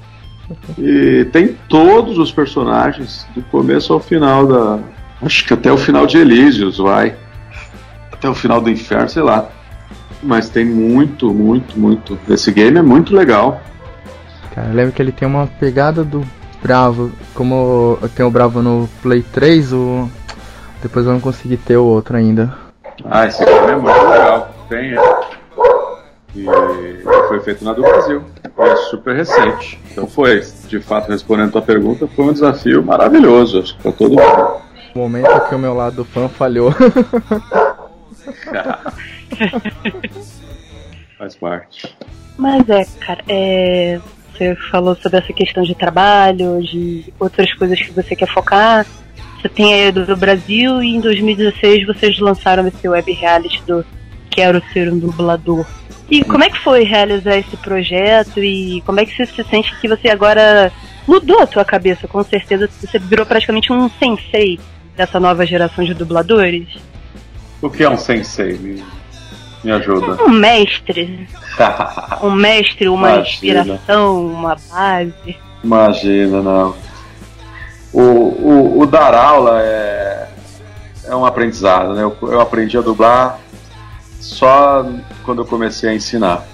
[0.79, 4.79] E tem todos os personagens, do começo ao final da.
[5.23, 7.15] Acho que até o final de Elísios, vai.
[8.13, 9.49] Até o final do inferno, sei lá.
[10.23, 12.19] Mas tem muito, muito, muito.
[12.29, 13.61] Esse game é muito legal.
[14.55, 16.25] Cara, eu lembro que ele tem uma pegada do
[16.63, 17.11] Bravo.
[17.35, 20.11] Como eu tenho o Bravo no Play 3, o...
[20.83, 22.55] depois eu não consegui ter o outro ainda.
[23.05, 24.55] Ah, esse game é muito legal.
[24.69, 24.95] Tem.
[26.35, 26.45] E
[27.29, 28.25] foi feito na do Brasil.
[28.43, 29.79] É super recente.
[29.91, 33.93] Então foi, de fato, respondendo a tua pergunta, foi um desafio maravilhoso, acho que pra
[33.93, 34.63] todo mundo.
[34.95, 36.73] O momento que o meu lado fã falhou.
[41.19, 41.95] Faz parte.
[42.37, 44.01] Mas é, cara, é,
[44.33, 48.87] você falou sobre essa questão de trabalho, de outras coisas que você quer focar.
[49.41, 53.85] Você tem aí do, do Brasil e em 2016 vocês lançaram esse web reality do
[54.31, 55.67] Quero Ser um Dublador.
[56.13, 59.75] E como é que foi realizar esse projeto e como é que você se sente
[59.81, 60.71] que você agora
[61.09, 62.69] mudou a tua cabeça, com certeza.
[62.69, 64.61] Você virou praticamente um sensei
[64.95, 66.69] dessa nova geração de dubladores.
[67.63, 68.59] O que é um sensei?
[68.59, 68.85] Me,
[69.65, 70.23] me ajuda.
[70.23, 71.27] Um mestre.
[72.23, 73.31] um mestre, uma Imagina.
[73.31, 75.37] inspiração, uma base.
[75.65, 76.77] Imagina, não.
[77.91, 80.29] O, o, o dar aula é,
[81.07, 82.03] é um aprendizado, né?
[82.03, 83.39] Eu, eu aprendi a dublar
[84.23, 84.87] só
[85.25, 86.47] quando eu comecei a ensinar.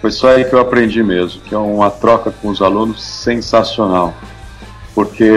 [0.00, 4.12] Foi só aí que eu aprendi mesmo, que é uma troca com os alunos sensacional.
[4.94, 5.30] Porque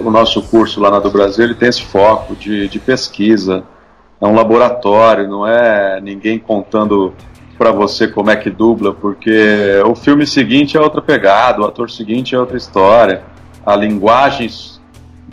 [0.00, 3.62] o nosso curso lá na do Brasil ele tem esse foco de, de pesquisa,
[4.20, 7.14] é um laboratório, não é ninguém contando
[7.56, 11.88] para você como é que dubla, porque o filme seguinte é outra pegada, o ator
[11.88, 13.22] seguinte é outra história,
[13.64, 14.50] a linguagem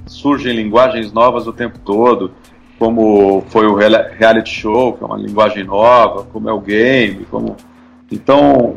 [0.06, 2.32] surgem linguagens novas o tempo todo,
[2.84, 7.56] como foi o reality show, que é uma linguagem nova, como é o game, como
[8.12, 8.76] então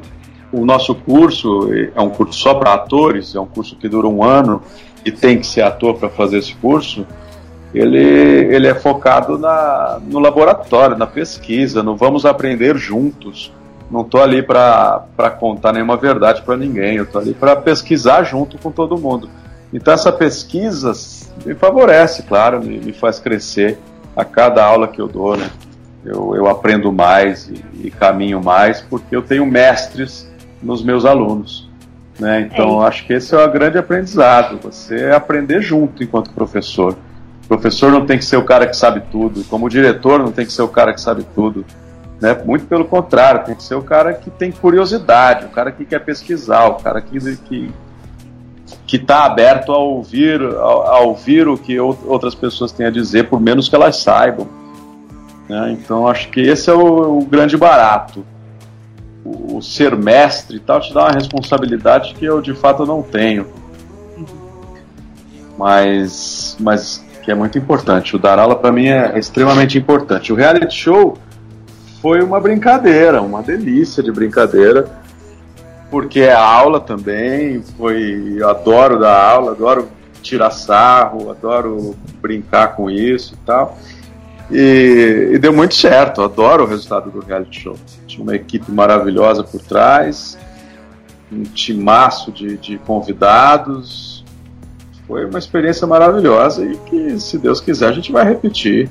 [0.52, 4.22] o nosso curso é um curso só para atores, é um curso que dura um
[4.22, 4.62] ano
[5.04, 7.04] e tem que ser ator para fazer esse curso.
[7.74, 13.52] Ele, ele é focado na, no laboratório, na pesquisa, não vamos aprender juntos.
[13.90, 15.02] Não estou ali para
[15.40, 19.28] contar nenhuma verdade para ninguém, eu estou ali para pesquisar junto com todo mundo.
[19.72, 20.92] Então essa pesquisa
[21.44, 23.76] me favorece, claro, me, me faz crescer
[24.16, 25.50] a cada aula que eu dou, né?
[26.04, 30.30] Eu, eu aprendo mais e, e caminho mais porque eu tenho mestres
[30.62, 31.68] nos meus alunos.
[32.18, 32.40] Né?
[32.40, 32.88] Então, é.
[32.88, 36.96] acho que esse é o grande aprendizado, você aprender junto enquanto professor.
[37.44, 40.46] O professor não tem que ser o cara que sabe tudo, como diretor não tem
[40.46, 41.64] que ser o cara que sabe tudo.
[42.20, 42.34] Né?
[42.44, 46.00] Muito pelo contrário, tem que ser o cara que tem curiosidade, o cara que quer
[46.00, 47.70] pesquisar, o cara que que
[48.86, 53.28] que está aberto a ouvir, a, a, ouvir o que outras pessoas têm a dizer,
[53.28, 54.46] por menos que elas saibam.
[55.48, 55.72] Né?
[55.72, 58.24] Então acho que esse é o, o grande barato
[59.26, 63.46] o ser mestre e tal te dá uma responsabilidade que eu de fato não tenho.
[65.58, 68.14] Mas, mas que é muito importante.
[68.14, 70.32] O dar aula para mim é extremamente importante.
[70.32, 71.16] O reality show
[72.00, 74.86] foi uma brincadeira, uma delícia de brincadeira,
[75.90, 77.62] porque é aula também.
[77.76, 79.88] Foi, adoro dar aula, adoro
[80.22, 83.78] tirar sarro, adoro brincar com isso e tal.
[84.50, 87.76] E, e, deu muito certo, adoro o resultado do reality show.
[88.06, 90.38] Tinha uma equipe maravilhosa por trás,
[91.32, 94.24] um timaço de, de convidados.
[95.06, 98.90] Foi uma experiência maravilhosa e que, se Deus quiser, a gente vai repetir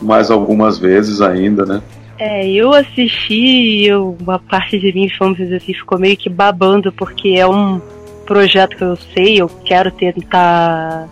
[0.00, 1.82] mais algumas vezes ainda, né?
[2.20, 6.92] É, eu assisti e uma parte de mim, vamos dizer assim, ficou meio que babando,
[6.92, 7.80] porque é um
[8.26, 11.08] projeto que eu sei, eu quero tentar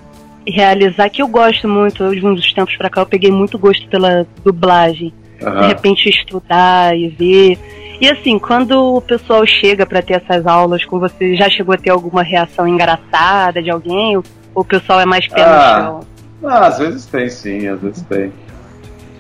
[0.46, 4.26] realizar, que eu gosto muito, de uns tempos pra cá eu peguei muito gosto pela
[4.44, 5.14] dublagem.
[5.40, 5.60] Uhum.
[5.62, 7.58] De repente estudar e ver.
[8.02, 11.78] E assim, quando o pessoal chega para ter essas aulas com você, já chegou a
[11.78, 14.14] ter alguma reação engraçada de alguém?
[14.14, 14.22] Ou,
[14.54, 16.00] ou o pessoal é mais pé ah, no chão?
[16.44, 18.30] Ah, às vezes tem sim, às vezes tem.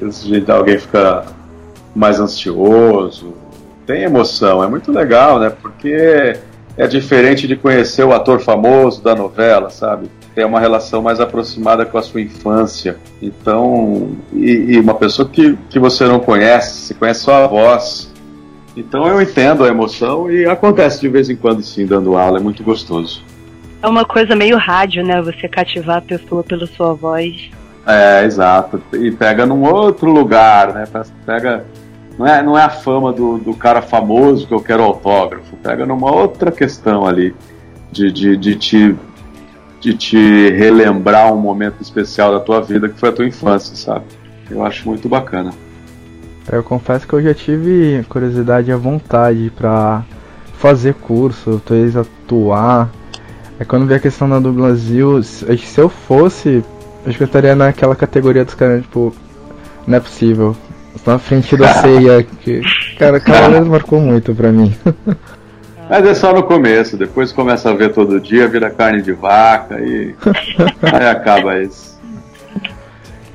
[0.02, 1.37] Às vezes alguém fica
[1.98, 3.34] mais ansioso,
[3.84, 5.50] tem emoção, é muito legal, né?
[5.50, 6.36] Porque
[6.76, 10.08] é diferente de conhecer o ator famoso da novela, sabe?
[10.32, 12.96] Tem uma relação mais aproximada com a sua infância.
[13.20, 18.14] Então, e, e uma pessoa que, que você não conhece, você conhece só a voz.
[18.76, 22.40] Então eu entendo a emoção e acontece de vez em quando sim, dando aula, é
[22.40, 23.24] muito gostoso.
[23.82, 25.20] É uma coisa meio rádio, né?
[25.20, 27.50] Você cativar a pessoa pela sua voz.
[27.84, 28.80] É, exato.
[28.92, 30.84] E pega num outro lugar, né?
[31.26, 31.64] Pega
[32.18, 35.56] não é, não é a fama do, do cara famoso que eu quero autógrafo.
[35.56, 37.32] Pega numa outra questão ali
[37.92, 38.96] de, de, de, te,
[39.80, 44.04] de te relembrar um momento especial da tua vida que foi a tua infância, sabe?
[44.50, 45.52] Eu acho muito bacana.
[46.50, 50.02] Eu confesso que eu já tive curiosidade e vontade para
[50.54, 52.90] fazer curso, talvez atuar.
[53.60, 56.64] É quando vi a questão da Brasil, se eu fosse,
[57.06, 59.14] acho que eu estaria naquela categoria dos caras, tipo,
[59.86, 60.56] não é possível
[61.08, 62.22] na frente da ceia.
[62.22, 62.60] Que,
[62.98, 64.74] cara, Cavaleiros marcou muito pra mim.
[65.88, 69.80] Mas é só no começo, depois começa a ver todo dia, vira carne de vaca
[69.80, 70.14] e
[70.82, 71.98] aí acaba isso.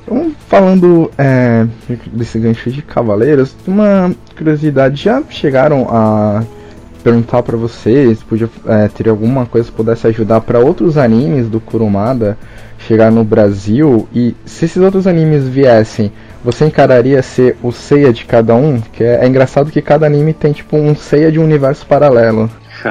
[0.04, 1.66] Então, falando é,
[2.12, 6.44] desse gancho de Cavaleiros, uma curiosidade, já chegaram a
[7.02, 11.58] perguntar para vocês, podia é, ter alguma coisa que pudesse ajudar para outros animes do
[11.58, 12.38] Kurumada
[12.86, 16.12] chegar no Brasil e se esses outros animes viessem,
[16.44, 18.80] você encararia ser o Seiya de cada um?
[18.80, 22.50] Que é, é engraçado que cada anime tem tipo um Seiya de um universo paralelo.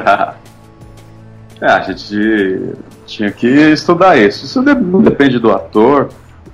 [1.60, 2.74] é, a gente
[3.06, 4.44] tinha que estudar isso.
[4.44, 6.08] Isso não depende do ator,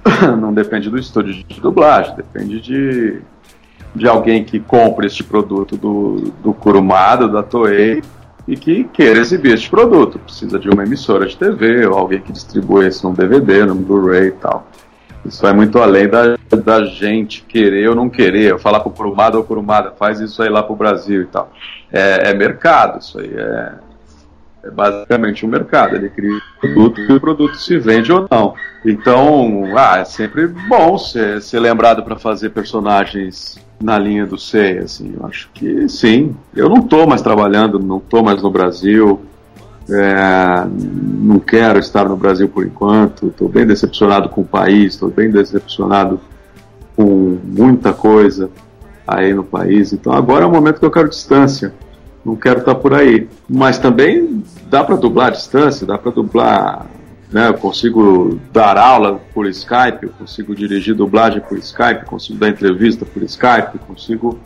[0.38, 3.20] não depende do estúdio de dublagem, depende de,
[3.94, 8.03] de alguém que compre este produto do, do Kurumada, da Toei,
[8.46, 10.18] e que queira exibir este produto.
[10.18, 14.29] Precisa de uma emissora de TV ou alguém que distribua isso num DVD, num Blu-ray
[14.29, 14.66] e tal.
[15.24, 19.44] Isso vai muito além da, da gente querer ou não querer, falar pro Curumada ou
[19.44, 21.53] Curumada, faz isso aí lá pro Brasil e tal.
[21.92, 23.72] É, é mercado, isso aí é,
[24.64, 25.94] é basicamente um mercado.
[25.94, 28.55] Ele cria um produto e o produto se vende ou não.
[28.85, 34.79] Então, ah, é sempre bom ser, ser lembrado para fazer personagens na linha do SEI,
[34.79, 35.14] assim.
[35.19, 36.35] Eu acho que sim.
[36.55, 39.21] Eu não estou mais trabalhando, não estou mais no Brasil.
[39.88, 40.66] É,
[41.19, 43.29] não quero estar no Brasil por enquanto.
[43.29, 46.21] Estou bem decepcionado com o país, estou bem decepcionado
[46.97, 48.51] com muita coisa
[49.07, 49.93] aí no país.
[49.93, 51.73] Então agora é o momento que eu quero distância
[52.25, 53.29] não quero estar por aí.
[53.49, 56.87] Mas também dá para dublar à distância, dá para dublar.
[57.33, 62.49] Né, eu consigo dar aula por Skype, eu consigo dirigir dublagem por Skype, consigo dar
[62.49, 64.38] entrevista por Skype, consigo.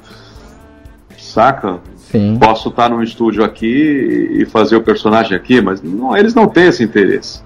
[1.16, 1.80] Saca?
[1.96, 2.36] Sim.
[2.38, 6.66] Posso estar num estúdio aqui e fazer o personagem aqui, mas não, eles não têm
[6.66, 7.42] esse interesse.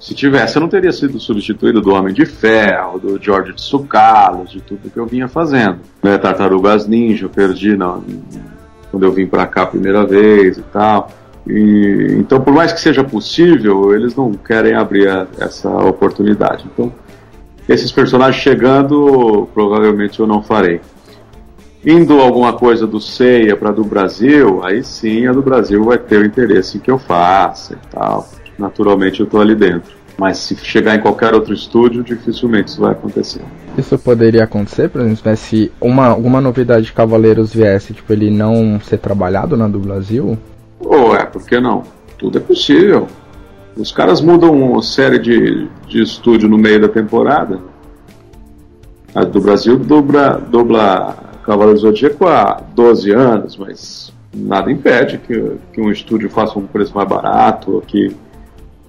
[0.00, 4.50] Se tivesse, eu não teria sido substituído do Homem de Ferro, do George de Sucalos,
[4.50, 5.78] de tudo que eu vinha fazendo.
[6.02, 8.04] Né, Tartarugas Ninja, eu perdi não,
[8.90, 11.08] quando eu vim para cá a primeira vez e tal.
[11.46, 16.66] E, então, por mais que seja possível, eles não querem abrir a, essa oportunidade.
[16.72, 16.92] Então,
[17.68, 20.80] esses personagens chegando, provavelmente eu não farei.
[21.84, 26.18] Indo alguma coisa do Ceia para do Brasil, aí sim a do Brasil vai ter
[26.18, 28.28] o interesse em que eu faça e tal.
[28.56, 29.92] Naturalmente eu estou ali dentro.
[30.16, 33.40] Mas se chegar em qualquer outro estúdio, dificilmente isso vai acontecer.
[33.76, 38.78] Isso poderia acontecer, por exemplo, se uma, alguma novidade de Cavaleiros viesse, tipo, ele não
[38.80, 40.38] ser trabalhado na do Brasil?
[40.84, 41.82] Ou é, por que não?
[42.18, 43.06] Tudo é possível.
[43.76, 47.58] Os caras mudam uma série de, de estúdio no meio da temporada.
[49.14, 55.80] A do Brasil dubla, dubla Cavaleiro Zodíaco há 12 anos, mas nada impede que, que
[55.80, 58.14] um estúdio faça um preço mais barato, ou que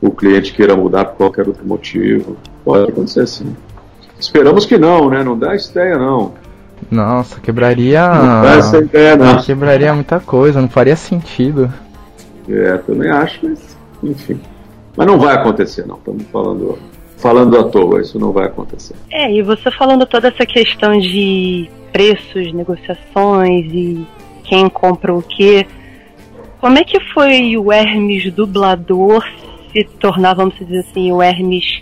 [0.01, 2.37] o cliente queira mudar por qualquer outro motivo.
[2.63, 3.55] Pode acontecer sim.
[4.19, 5.23] Esperamos que não, né?
[5.23, 6.33] Não dá essa ideia não.
[6.89, 8.07] Nossa, quebraria.
[8.07, 9.41] Não essa ideia não.
[9.41, 11.71] Quebraria muita coisa, não faria sentido.
[12.49, 14.39] É, também acho, mas enfim.
[14.95, 15.95] Mas não vai acontecer não.
[15.95, 16.77] Estamos falando
[17.17, 18.95] falando à toa, isso não vai acontecer.
[19.09, 24.05] É, e você falando toda essa questão de preços, negociações e
[24.43, 25.65] quem compra o quê.
[26.59, 29.23] Como é que foi o Hermes dublador
[29.71, 31.81] se tornar, vamos dizer assim, o Hermes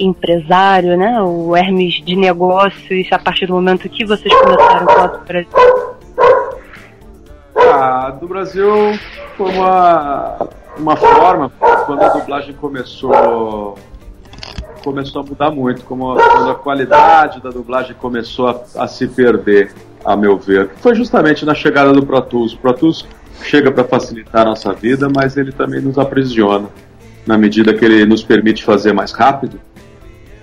[0.00, 1.20] empresário, né?
[1.20, 5.50] O Hermes de negócios a partir do momento que vocês começaram com o Brasil?
[7.56, 8.98] Ah, do Brasil
[9.36, 11.52] foi uma, uma forma,
[11.86, 13.76] quando a dublagem começou
[14.82, 19.72] começou a mudar muito, como quando a qualidade da dublagem começou a, a, se perder,
[20.02, 20.70] a meu ver.
[20.76, 22.54] Foi justamente na chegada do Pro Tools.
[22.54, 23.06] O Pro Tools
[23.42, 26.68] chega para facilitar a nossa vida, mas ele também nos aprisiona
[27.26, 29.60] na medida que ele nos permite fazer mais rápido.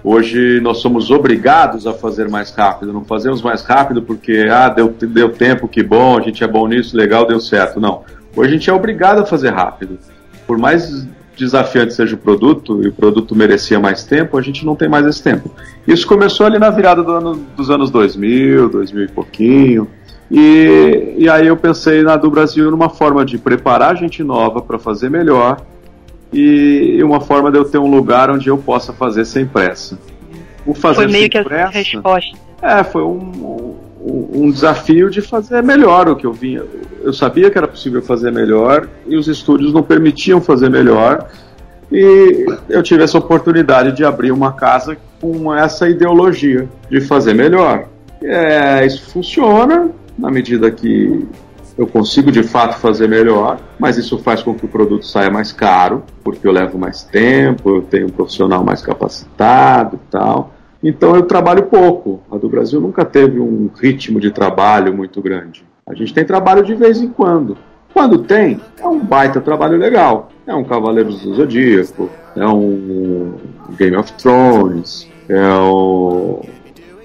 [0.04, 4.90] Hoje nós somos obrigados a fazer mais rápido, não fazemos mais rápido porque ah, deu,
[4.90, 7.80] deu tempo, que bom, a gente é bom nisso, legal, deu certo.
[7.80, 8.04] Não.
[8.36, 9.98] Hoje a gente é obrigado a fazer rápido.
[10.46, 14.76] Por mais desafiante seja o produto, e o produto merecia mais tempo, a gente não
[14.76, 15.52] tem mais esse tempo.
[15.88, 19.88] Isso começou ali na virada do ano, dos anos 2000, 2000 e pouquinho.
[20.30, 24.78] E, e aí eu pensei na do Brasil numa forma de preparar gente nova para
[24.78, 25.62] fazer melhor
[26.32, 29.98] e uma forma de eu ter um lugar onde eu possa fazer sem pressa.
[30.66, 32.38] O fazer foi meio que pressa, a resposta.
[32.62, 36.64] É, foi um, um, um, desafio de fazer melhor o que eu vinha.
[37.02, 41.30] Eu sabia que era possível fazer melhor e os estúdios não permitiam fazer melhor.
[41.92, 47.88] E eu tive essa oportunidade de abrir uma casa com essa ideologia de fazer melhor.
[48.22, 51.26] É, isso funciona na medida que
[51.78, 55.52] eu consigo de fato fazer melhor, mas isso faz com que o produto saia mais
[55.52, 60.54] caro, porque eu levo mais tempo, eu tenho um profissional mais capacitado e tal.
[60.84, 62.22] Então eu trabalho pouco.
[62.32, 65.66] A do Brasil nunca teve um ritmo de trabalho muito grande.
[65.86, 67.58] A gente tem trabalho de vez em quando.
[67.94, 70.30] Quando tem, é um baita trabalho legal.
[70.46, 73.34] É um Cavaleiros do Zodíaco, é um
[73.78, 76.42] Game of Thrones, é um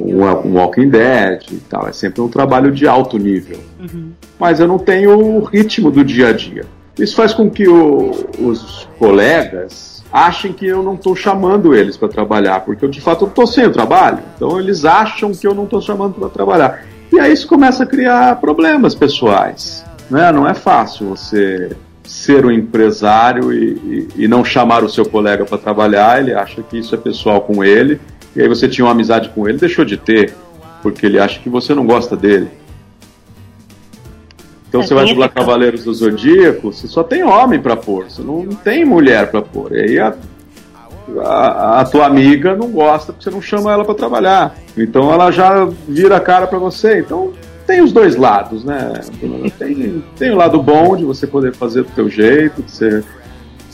[0.03, 1.88] um Walking Dead e tal.
[1.88, 3.59] É sempre um trabalho de alto nível.
[3.80, 4.11] Uhum.
[4.38, 6.64] Mas eu não tenho o ritmo do dia a dia.
[6.98, 12.09] Isso faz com que o, os colegas achem que eu não estou chamando eles para
[12.09, 14.18] trabalhar, porque eu de fato estou sem o trabalho.
[14.36, 16.84] Então eles acham que eu não estou chamando para trabalhar.
[17.11, 19.84] E aí isso começa a criar problemas pessoais.
[20.11, 20.30] Né?
[20.32, 21.74] Não é fácil você
[22.05, 26.62] ser um empresário e, e, e não chamar o seu colega para trabalhar, ele acha
[26.62, 27.98] que isso é pessoal com ele
[28.35, 30.35] e aí você tinha uma amizade com ele, deixou de ter,
[30.83, 32.49] porque ele acha que você não gosta dele.
[34.68, 35.30] Então É, você vai dublar.
[35.30, 39.72] Cavaleiros do Zodíaco, você só tem homem pra pôr, você não, tem mulher pra pôr.
[39.72, 40.14] E aí a,
[41.20, 44.57] a, a tua amiga não gosta porque você não chama ela pra trabalhar.
[44.76, 47.01] Então ela já vira a cara pra você.
[47.01, 47.33] Então
[47.66, 48.93] tem os dois lados, né?
[49.59, 53.05] Tem, tem o lado bom de você poder fazer do teu jeito, de você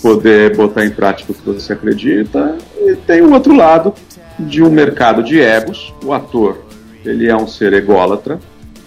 [0.02, 3.92] poder botar em prática o que você acredita, e tem o outro lado
[4.38, 5.92] de um mercado de egos.
[6.04, 6.58] O ator,
[7.04, 8.38] ele é um ser ególatra,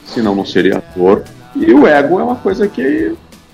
[0.05, 1.23] senão não seria ator.
[1.55, 3.13] E o ego é uma coisa que,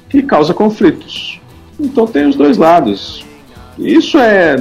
[0.09, 1.39] que causa conflitos.
[1.79, 3.25] Então tem os dois lados.
[3.77, 4.55] Isso é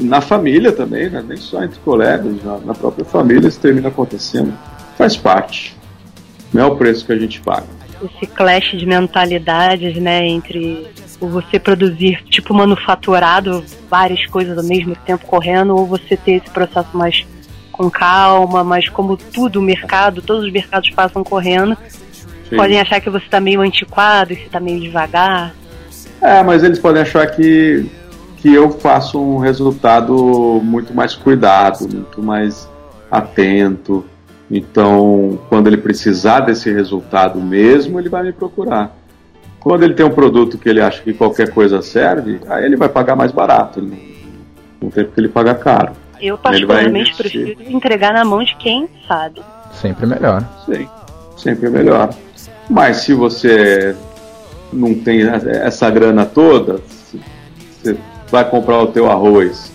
[0.00, 1.24] na família também, né?
[1.26, 4.52] nem só entre colegas, na, na própria família isso termina acontecendo.
[4.96, 5.76] Faz parte.
[6.52, 7.66] Não é o preço que a gente paga.
[8.02, 10.88] esse clash de mentalidades, né, entre
[11.20, 16.50] o você produzir tipo manufaturado várias coisas ao mesmo tempo correndo ou você ter esse
[16.50, 17.26] processo mais
[17.70, 21.76] com calma, mas como tudo o mercado, todos os mercados passam correndo,
[22.48, 22.56] Sim.
[22.56, 25.54] podem achar que você tá meio antiquado, que você tá meio devagar.
[26.20, 27.86] É, mas eles podem achar que,
[28.36, 32.68] que eu faço um resultado muito mais cuidado, muito mais
[33.10, 34.04] atento.
[34.50, 38.94] Então, quando ele precisar desse resultado mesmo, ele vai me procurar.
[39.60, 42.88] Quando ele tem um produto que ele acha que qualquer coisa serve, aí ele vai
[42.88, 43.78] pagar mais barato.
[43.78, 43.98] Ele não,
[44.82, 45.92] não tem porque ele pagar caro.
[46.20, 49.42] Eu Ele vai particularmente prefiro entregar na mão de quem sabe.
[49.72, 50.44] Sempre melhor.
[50.66, 50.88] Sim,
[51.36, 52.10] sempre é melhor.
[52.68, 53.94] Mas se você
[54.72, 56.80] não tem essa grana toda,
[57.82, 57.96] você
[58.30, 59.70] vai comprar o teu arroz.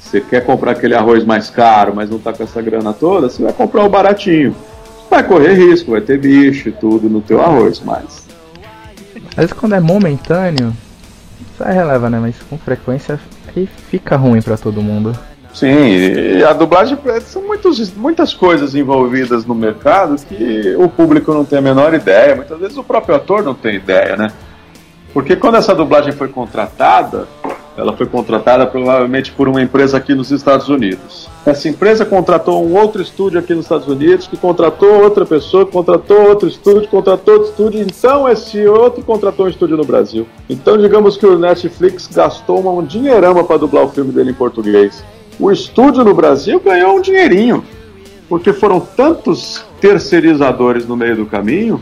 [0.00, 3.42] Você quer comprar aquele arroz mais caro, mas não tá com essa grana toda, você
[3.42, 4.54] vai comprar o baratinho.
[5.08, 8.26] Vai correr risco, vai ter bicho e tudo no teu arroz, mas
[9.32, 10.72] Às vezes quando é momentâneo,
[11.60, 12.18] aí releva, né?
[12.20, 13.18] Mas com frequência
[13.54, 15.16] aí fica ruim pra todo mundo.
[15.54, 21.44] Sim, a dublagem é, são muitos, muitas coisas envolvidas no mercado que o público não
[21.44, 22.34] tem a menor ideia.
[22.34, 24.32] Muitas vezes o próprio ator não tem ideia, né?
[25.12, 27.28] Porque quando essa dublagem foi contratada,
[27.76, 31.28] ela foi contratada provavelmente por uma empresa aqui nos Estados Unidos.
[31.44, 36.28] Essa empresa contratou um outro estúdio aqui nos Estados Unidos, que contratou outra pessoa, contratou
[36.28, 40.26] outro estúdio, contratou outro estúdio, então esse outro contratou um estúdio no Brasil.
[40.48, 45.02] Então digamos que o Netflix gastou um dinheirama para dublar o filme dele em português.
[45.40, 47.64] O estúdio no Brasil ganhou um dinheirinho,
[48.28, 51.80] porque foram tantos terceirizadores no meio do caminho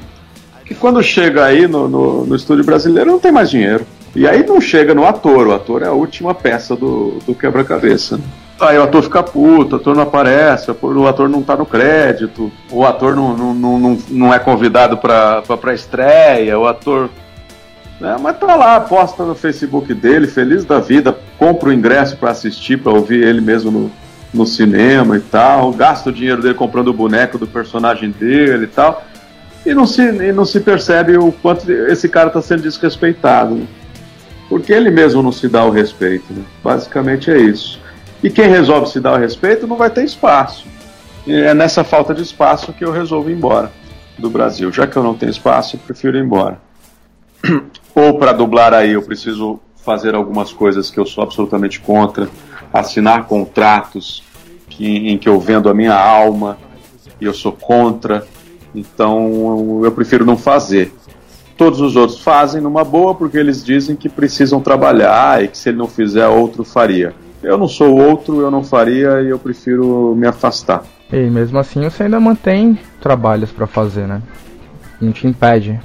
[0.64, 3.84] que quando chega aí no, no, no estúdio brasileiro não tem mais dinheiro.
[4.14, 8.16] E aí não chega no ator, o ator é a última peça do, do quebra-cabeça.
[8.16, 8.24] né?
[8.60, 12.52] Aí o ator fica puto, o ator não aparece, o ator não tá no crédito,
[12.70, 17.08] o ator não, não, não, não, é convidado pra, pra, pra estreia, o ator.
[17.98, 22.32] né, mas tá lá, posta no Facebook dele, feliz da vida, compra o ingresso pra
[22.32, 23.90] assistir, pra ouvir ele mesmo no,
[24.34, 28.68] no cinema e tal, gasta o dinheiro dele comprando o boneco do personagem dele e
[28.68, 29.04] tal
[29.64, 33.66] e não se, e não se percebe o quanto esse cara está sendo desrespeitado.
[34.50, 36.32] Porque ele mesmo não se dá o respeito.
[36.32, 36.42] né?
[36.62, 37.80] Basicamente é isso.
[38.20, 40.66] E quem resolve se dar o respeito não vai ter espaço.
[41.24, 43.70] E é nessa falta de espaço que eu resolvo ir embora
[44.18, 44.72] do Brasil.
[44.72, 46.60] Já que eu não tenho espaço, eu prefiro ir embora.
[47.94, 52.28] Ou para dublar aí, eu preciso fazer algumas coisas que eu sou absolutamente contra,
[52.72, 54.22] assinar contratos
[54.68, 56.58] que, em que eu vendo a minha alma
[57.20, 58.26] e eu sou contra.
[58.74, 60.92] Então eu prefiro não fazer.
[61.60, 65.68] Todos os outros fazem numa boa porque eles dizem que precisam trabalhar e que se
[65.68, 67.12] ele não fizer, outro faria.
[67.42, 70.82] Eu não sou outro, eu não faria e eu prefiro me afastar.
[71.12, 74.22] E mesmo assim você ainda mantém trabalhos pra fazer, né?
[74.98, 75.78] Não te impede.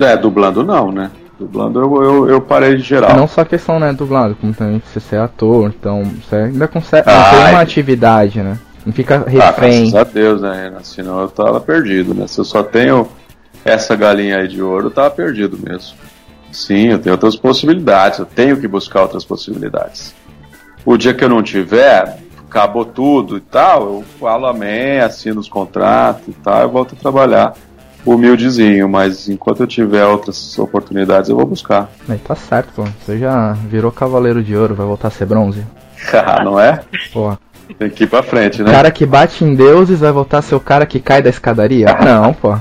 [0.00, 1.12] É, dublando não, né?
[1.38, 3.16] Dublando eu, eu, eu parei de geral.
[3.16, 7.14] Não só questão, né, dublado, como também você ser ator, então você ainda consegue Ah,
[7.14, 7.62] manter uma é.
[7.62, 8.58] atividade, né?
[8.84, 9.90] Não fica Ah, refém.
[9.90, 10.82] graças a Deus, né, Renan?
[10.82, 12.26] Senão eu tava perdido, né?
[12.26, 13.06] Se eu só tenho
[13.64, 15.96] essa galinha aí de ouro, tava perdido mesmo.
[16.52, 20.14] Sim, eu tenho outras possibilidades, eu tenho que buscar outras possibilidades.
[20.84, 25.48] O dia que eu não tiver, acabou tudo e tal, eu falo amém, assino os
[25.48, 27.54] contratos e tal, eu volto a trabalhar
[28.04, 31.90] humildezinho, mas enquanto eu tiver outras oportunidades, eu vou buscar.
[32.08, 32.84] Aí tá certo, pô.
[33.04, 35.64] Você já virou cavaleiro de ouro, vai voltar a ser bronze.
[36.14, 36.80] Ah, não é?
[37.12, 37.36] Pô.
[37.78, 38.72] Tem que ir pra frente, O né?
[38.72, 41.86] cara que bate em deuses vai voltar a ser o cara que cai da escadaria?
[42.04, 42.56] Não, pô.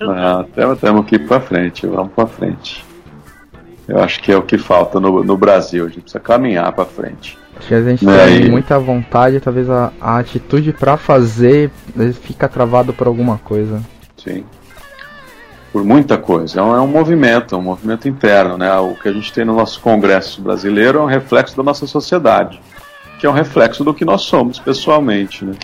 [0.00, 2.84] Não, temos, temos que ir pra frente, vamos pra frente.
[3.88, 6.84] Eu acho que é o que falta no, no Brasil, a gente precisa caminhar pra
[6.84, 7.36] frente.
[7.58, 11.70] Acho que a gente É, tem muita vontade, talvez a, a atitude pra fazer
[12.22, 13.80] fica travado por alguma coisa.
[14.16, 14.44] Sim.
[15.72, 16.60] Por muita coisa.
[16.60, 18.72] É um, é um movimento, é um movimento interno, né?
[18.78, 22.60] O que a gente tem no nosso Congresso brasileiro é um reflexo da nossa sociedade,
[23.22, 25.54] que é um reflexo do que nós somos pessoalmente, né?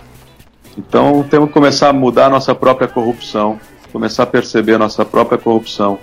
[0.77, 3.59] Então temos que começar a mudar a nossa própria corrupção
[3.91, 5.99] começar a perceber a nossa própria corrupção,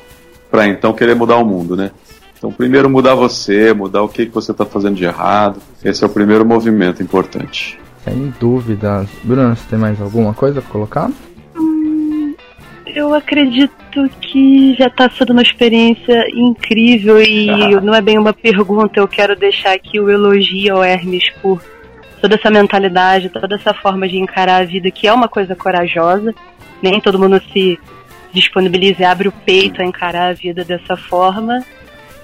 [0.51, 1.91] para então querer mudar o mundo, né?
[2.37, 5.59] Então, primeiro mudar você, mudar o que, que você está fazendo de errado.
[5.83, 7.81] Esse é o primeiro movimento importante.
[8.05, 9.09] Sem dúvidas.
[9.25, 11.11] Bruno, você tem mais alguma coisa para colocar?
[12.97, 17.79] Eu acredito que já está sendo uma experiência incrível e ah.
[17.85, 18.99] não é bem uma pergunta.
[18.99, 21.63] Eu quero deixar aqui o elogio ao Hermes por
[22.23, 26.35] toda essa mentalidade, toda essa forma de encarar a vida, que é uma coisa corajosa.
[26.81, 27.79] Nem todo mundo se
[28.33, 31.63] disponibiliza e abre o peito a encarar a vida dessa forma.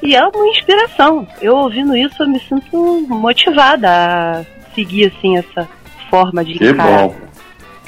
[0.03, 1.29] E é uma inspiração.
[1.43, 4.45] Eu ouvindo isso, eu me sinto motivada a
[4.75, 5.69] seguir assim essa
[6.09, 7.09] forma de que encarar.
[7.09, 7.32] bom.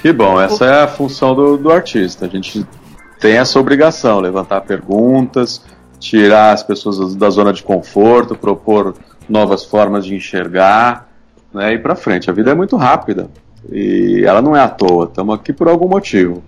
[0.05, 2.27] Que bom, essa é a função do, do artista.
[2.27, 2.63] A gente
[3.19, 5.65] tem essa obrigação, levantar perguntas,
[5.99, 8.95] tirar as pessoas da zona de conforto, propor
[9.27, 11.09] novas formas de enxergar,
[11.55, 12.29] né, e para frente.
[12.29, 13.31] A vida é muito rápida
[13.73, 15.07] e ela não é à toa.
[15.07, 16.45] Estamos aqui por algum motivo.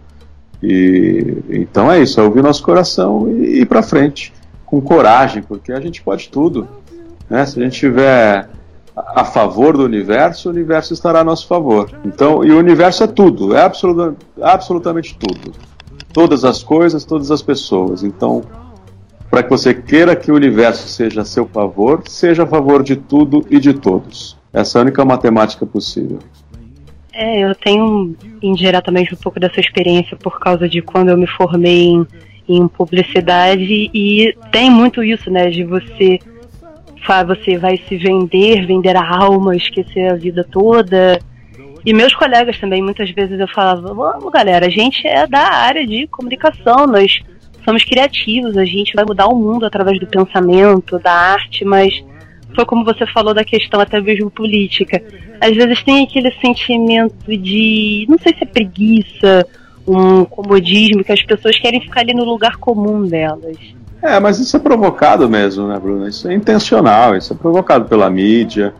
[0.62, 4.34] E então é isso, é ouvir nosso coração e ir para frente
[4.66, 6.68] com coragem, porque a gente pode tudo.
[7.30, 7.46] Né?
[7.46, 8.50] Se a gente tiver
[8.96, 11.90] a favor do universo, o universo estará a nosso favor.
[12.04, 15.52] Então, e o universo é tudo, é absoluta, absolutamente tudo.
[16.12, 18.02] Todas as coisas, todas as pessoas.
[18.02, 18.42] Então,
[19.30, 22.96] para que você queira que o universo seja a seu favor, seja a favor de
[22.96, 24.38] tudo e de todos.
[24.52, 26.18] Essa é a única matemática possível.
[27.12, 31.88] É, eu tenho indiretamente um pouco dessa experiência por causa de quando eu me formei
[31.88, 32.06] em
[32.48, 36.18] em publicidade e tem muito isso, né, de você
[37.24, 41.18] você vai se vender, vender a alma, esquecer a vida toda.
[41.84, 45.86] E meus colegas também, muitas vezes eu falava, vamos galera, a gente é da área
[45.86, 47.20] de comunicação, nós
[47.64, 52.04] somos criativos, a gente vai mudar o mundo através do pensamento, da arte, mas
[52.54, 55.02] foi como você falou da questão até mesmo política.
[55.40, 59.46] Às vezes tem aquele sentimento de, não sei se é preguiça
[59.86, 63.56] um comodismo que as pessoas querem ficar ali no lugar comum delas.
[64.06, 66.08] É, mas isso é provocado mesmo, né, Bruna?
[66.08, 68.72] Isso é intencional, isso é provocado pela mídia.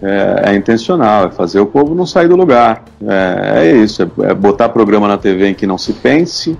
[0.00, 2.82] É, é intencional, é fazer o povo não sair do lugar.
[3.06, 6.56] É, é isso, é, é, botar programa na TV em que não se pense,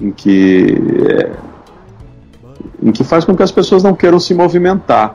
[0.00, 1.30] em que é,
[2.82, 5.14] em que faz com que as pessoas não queiram se movimentar.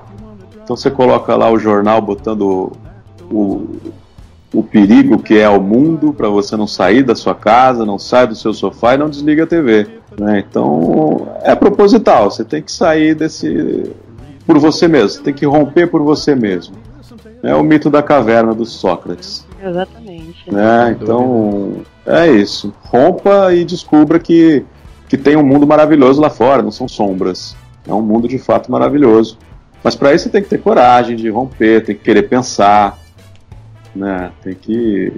[0.64, 2.72] Então você coloca lá o jornal botando
[3.32, 3.78] o,
[4.54, 8.28] o perigo que é o mundo para você não sair da sua casa, não sair
[8.28, 9.88] do seu sofá e não desliga a TV.
[10.20, 10.44] Né?
[10.48, 13.94] Então é proposital, você tem que sair desse
[14.46, 16.76] por você mesmo, você tem que romper por você mesmo.
[17.44, 19.46] É o mito da caverna dos Sócrates.
[19.64, 20.52] Exatamente.
[20.52, 20.98] Né?
[21.00, 22.74] Então é isso.
[22.82, 24.66] Rompa e descubra que,
[25.08, 27.56] que tem um mundo maravilhoso lá fora, não são sombras.
[27.88, 29.38] É um mundo de fato maravilhoso.
[29.84, 32.98] Mas para isso você tem que ter coragem de romper, tem que querer pensar,
[33.96, 34.32] né?
[34.42, 35.14] Tem que,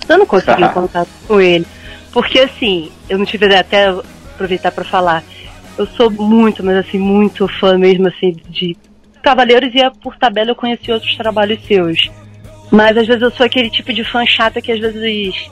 [0.08, 1.66] eu não consegui contato com ele.
[2.12, 3.94] Porque assim, eu não tive até
[4.34, 5.22] aproveitar para falar.
[5.80, 8.76] Eu sou muito, mas assim, muito fã mesmo assim de
[9.22, 12.10] Cavaleiros e por tabela eu conheci outros trabalhos seus.
[12.70, 15.50] Mas às vezes eu sou aquele tipo de fã chata que às vezes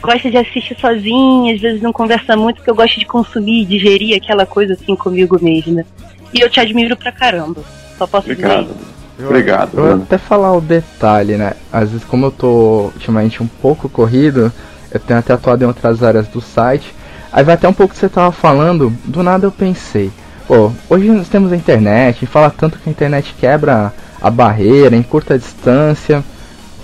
[0.00, 3.64] gosta de assistir sozinha, às vezes não conversa muito, porque eu gosto de consumir e
[3.64, 5.84] digerir aquela coisa assim comigo mesma.
[6.32, 7.60] E eu te admiro pra caramba.
[7.98, 8.66] Só posso Obrigado.
[8.68, 8.76] dizer.
[9.18, 9.70] Eu, Obrigado.
[9.76, 11.54] Eu vou até falar o detalhe, né?
[11.72, 14.52] Às vezes como eu tô ultimamente um pouco corrido,
[14.92, 16.94] eu tenho até atuado em outras áreas do site.
[17.34, 20.12] Aí vai até um pouco que você tava falando, do nada eu pensei,
[20.46, 25.02] pô, hoje nós temos a internet, fala tanto que a internet quebra a barreira em
[25.02, 26.22] curta distância.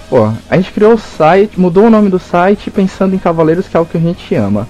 [0.08, 3.76] Pô, a gente criou o site, mudou o nome do site pensando em Cavaleiros, que
[3.76, 4.66] é algo que a gente ama.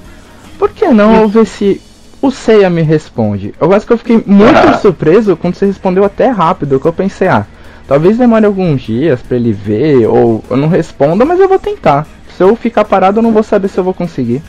[0.59, 1.81] Por que não ver se
[2.20, 3.55] o Seiya me responde?
[3.59, 4.76] Eu acho que eu fiquei muito ah.
[4.76, 7.47] surpreso quando você respondeu até rápido, que eu pensei, ah,
[7.89, 12.07] talvez demore alguns dias para ele ver, ou eu não responda, mas eu vou tentar.
[12.37, 14.43] Se eu ficar parado, eu não vou saber se eu vou conseguir.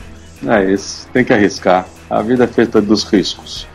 [0.46, 1.86] É isso, tem que arriscar.
[2.10, 3.66] A vida é feita dos riscos.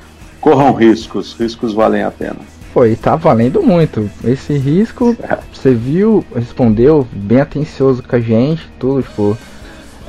[0.41, 2.37] Corram riscos, riscos valem a pena.
[2.73, 4.09] pô, e tá valendo muito.
[4.23, 5.15] Esse risco,
[5.51, 9.37] você viu, respondeu, bem atencioso com a gente, tudo, tipo.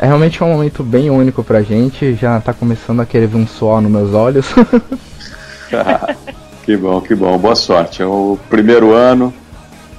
[0.00, 2.14] É realmente um momento bem único pra gente.
[2.14, 4.46] Já tá começando a querer ver um suor nos meus olhos.
[6.64, 7.36] que bom, que bom.
[7.36, 8.02] Boa sorte.
[8.02, 9.34] É o primeiro ano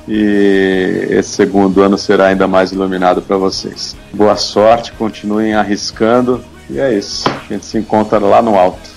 [0.09, 3.95] e esse segundo ano será ainda mais iluminado para vocês.
[4.11, 7.29] Boa sorte, continuem arriscando e é isso.
[7.29, 8.89] A gente se encontra lá no alto.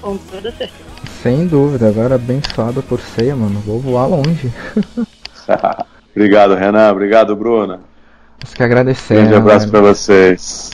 [0.00, 0.84] Com toda certeza.
[1.22, 3.60] Sem dúvida, agora abençoado por ceia, mano.
[3.60, 4.50] Vou voar longe.
[6.16, 6.90] Obrigado, Renan.
[6.90, 7.80] Obrigado, Bruna.
[8.42, 9.14] Nós que agradecer.
[9.14, 10.70] Um grande abraço para vocês.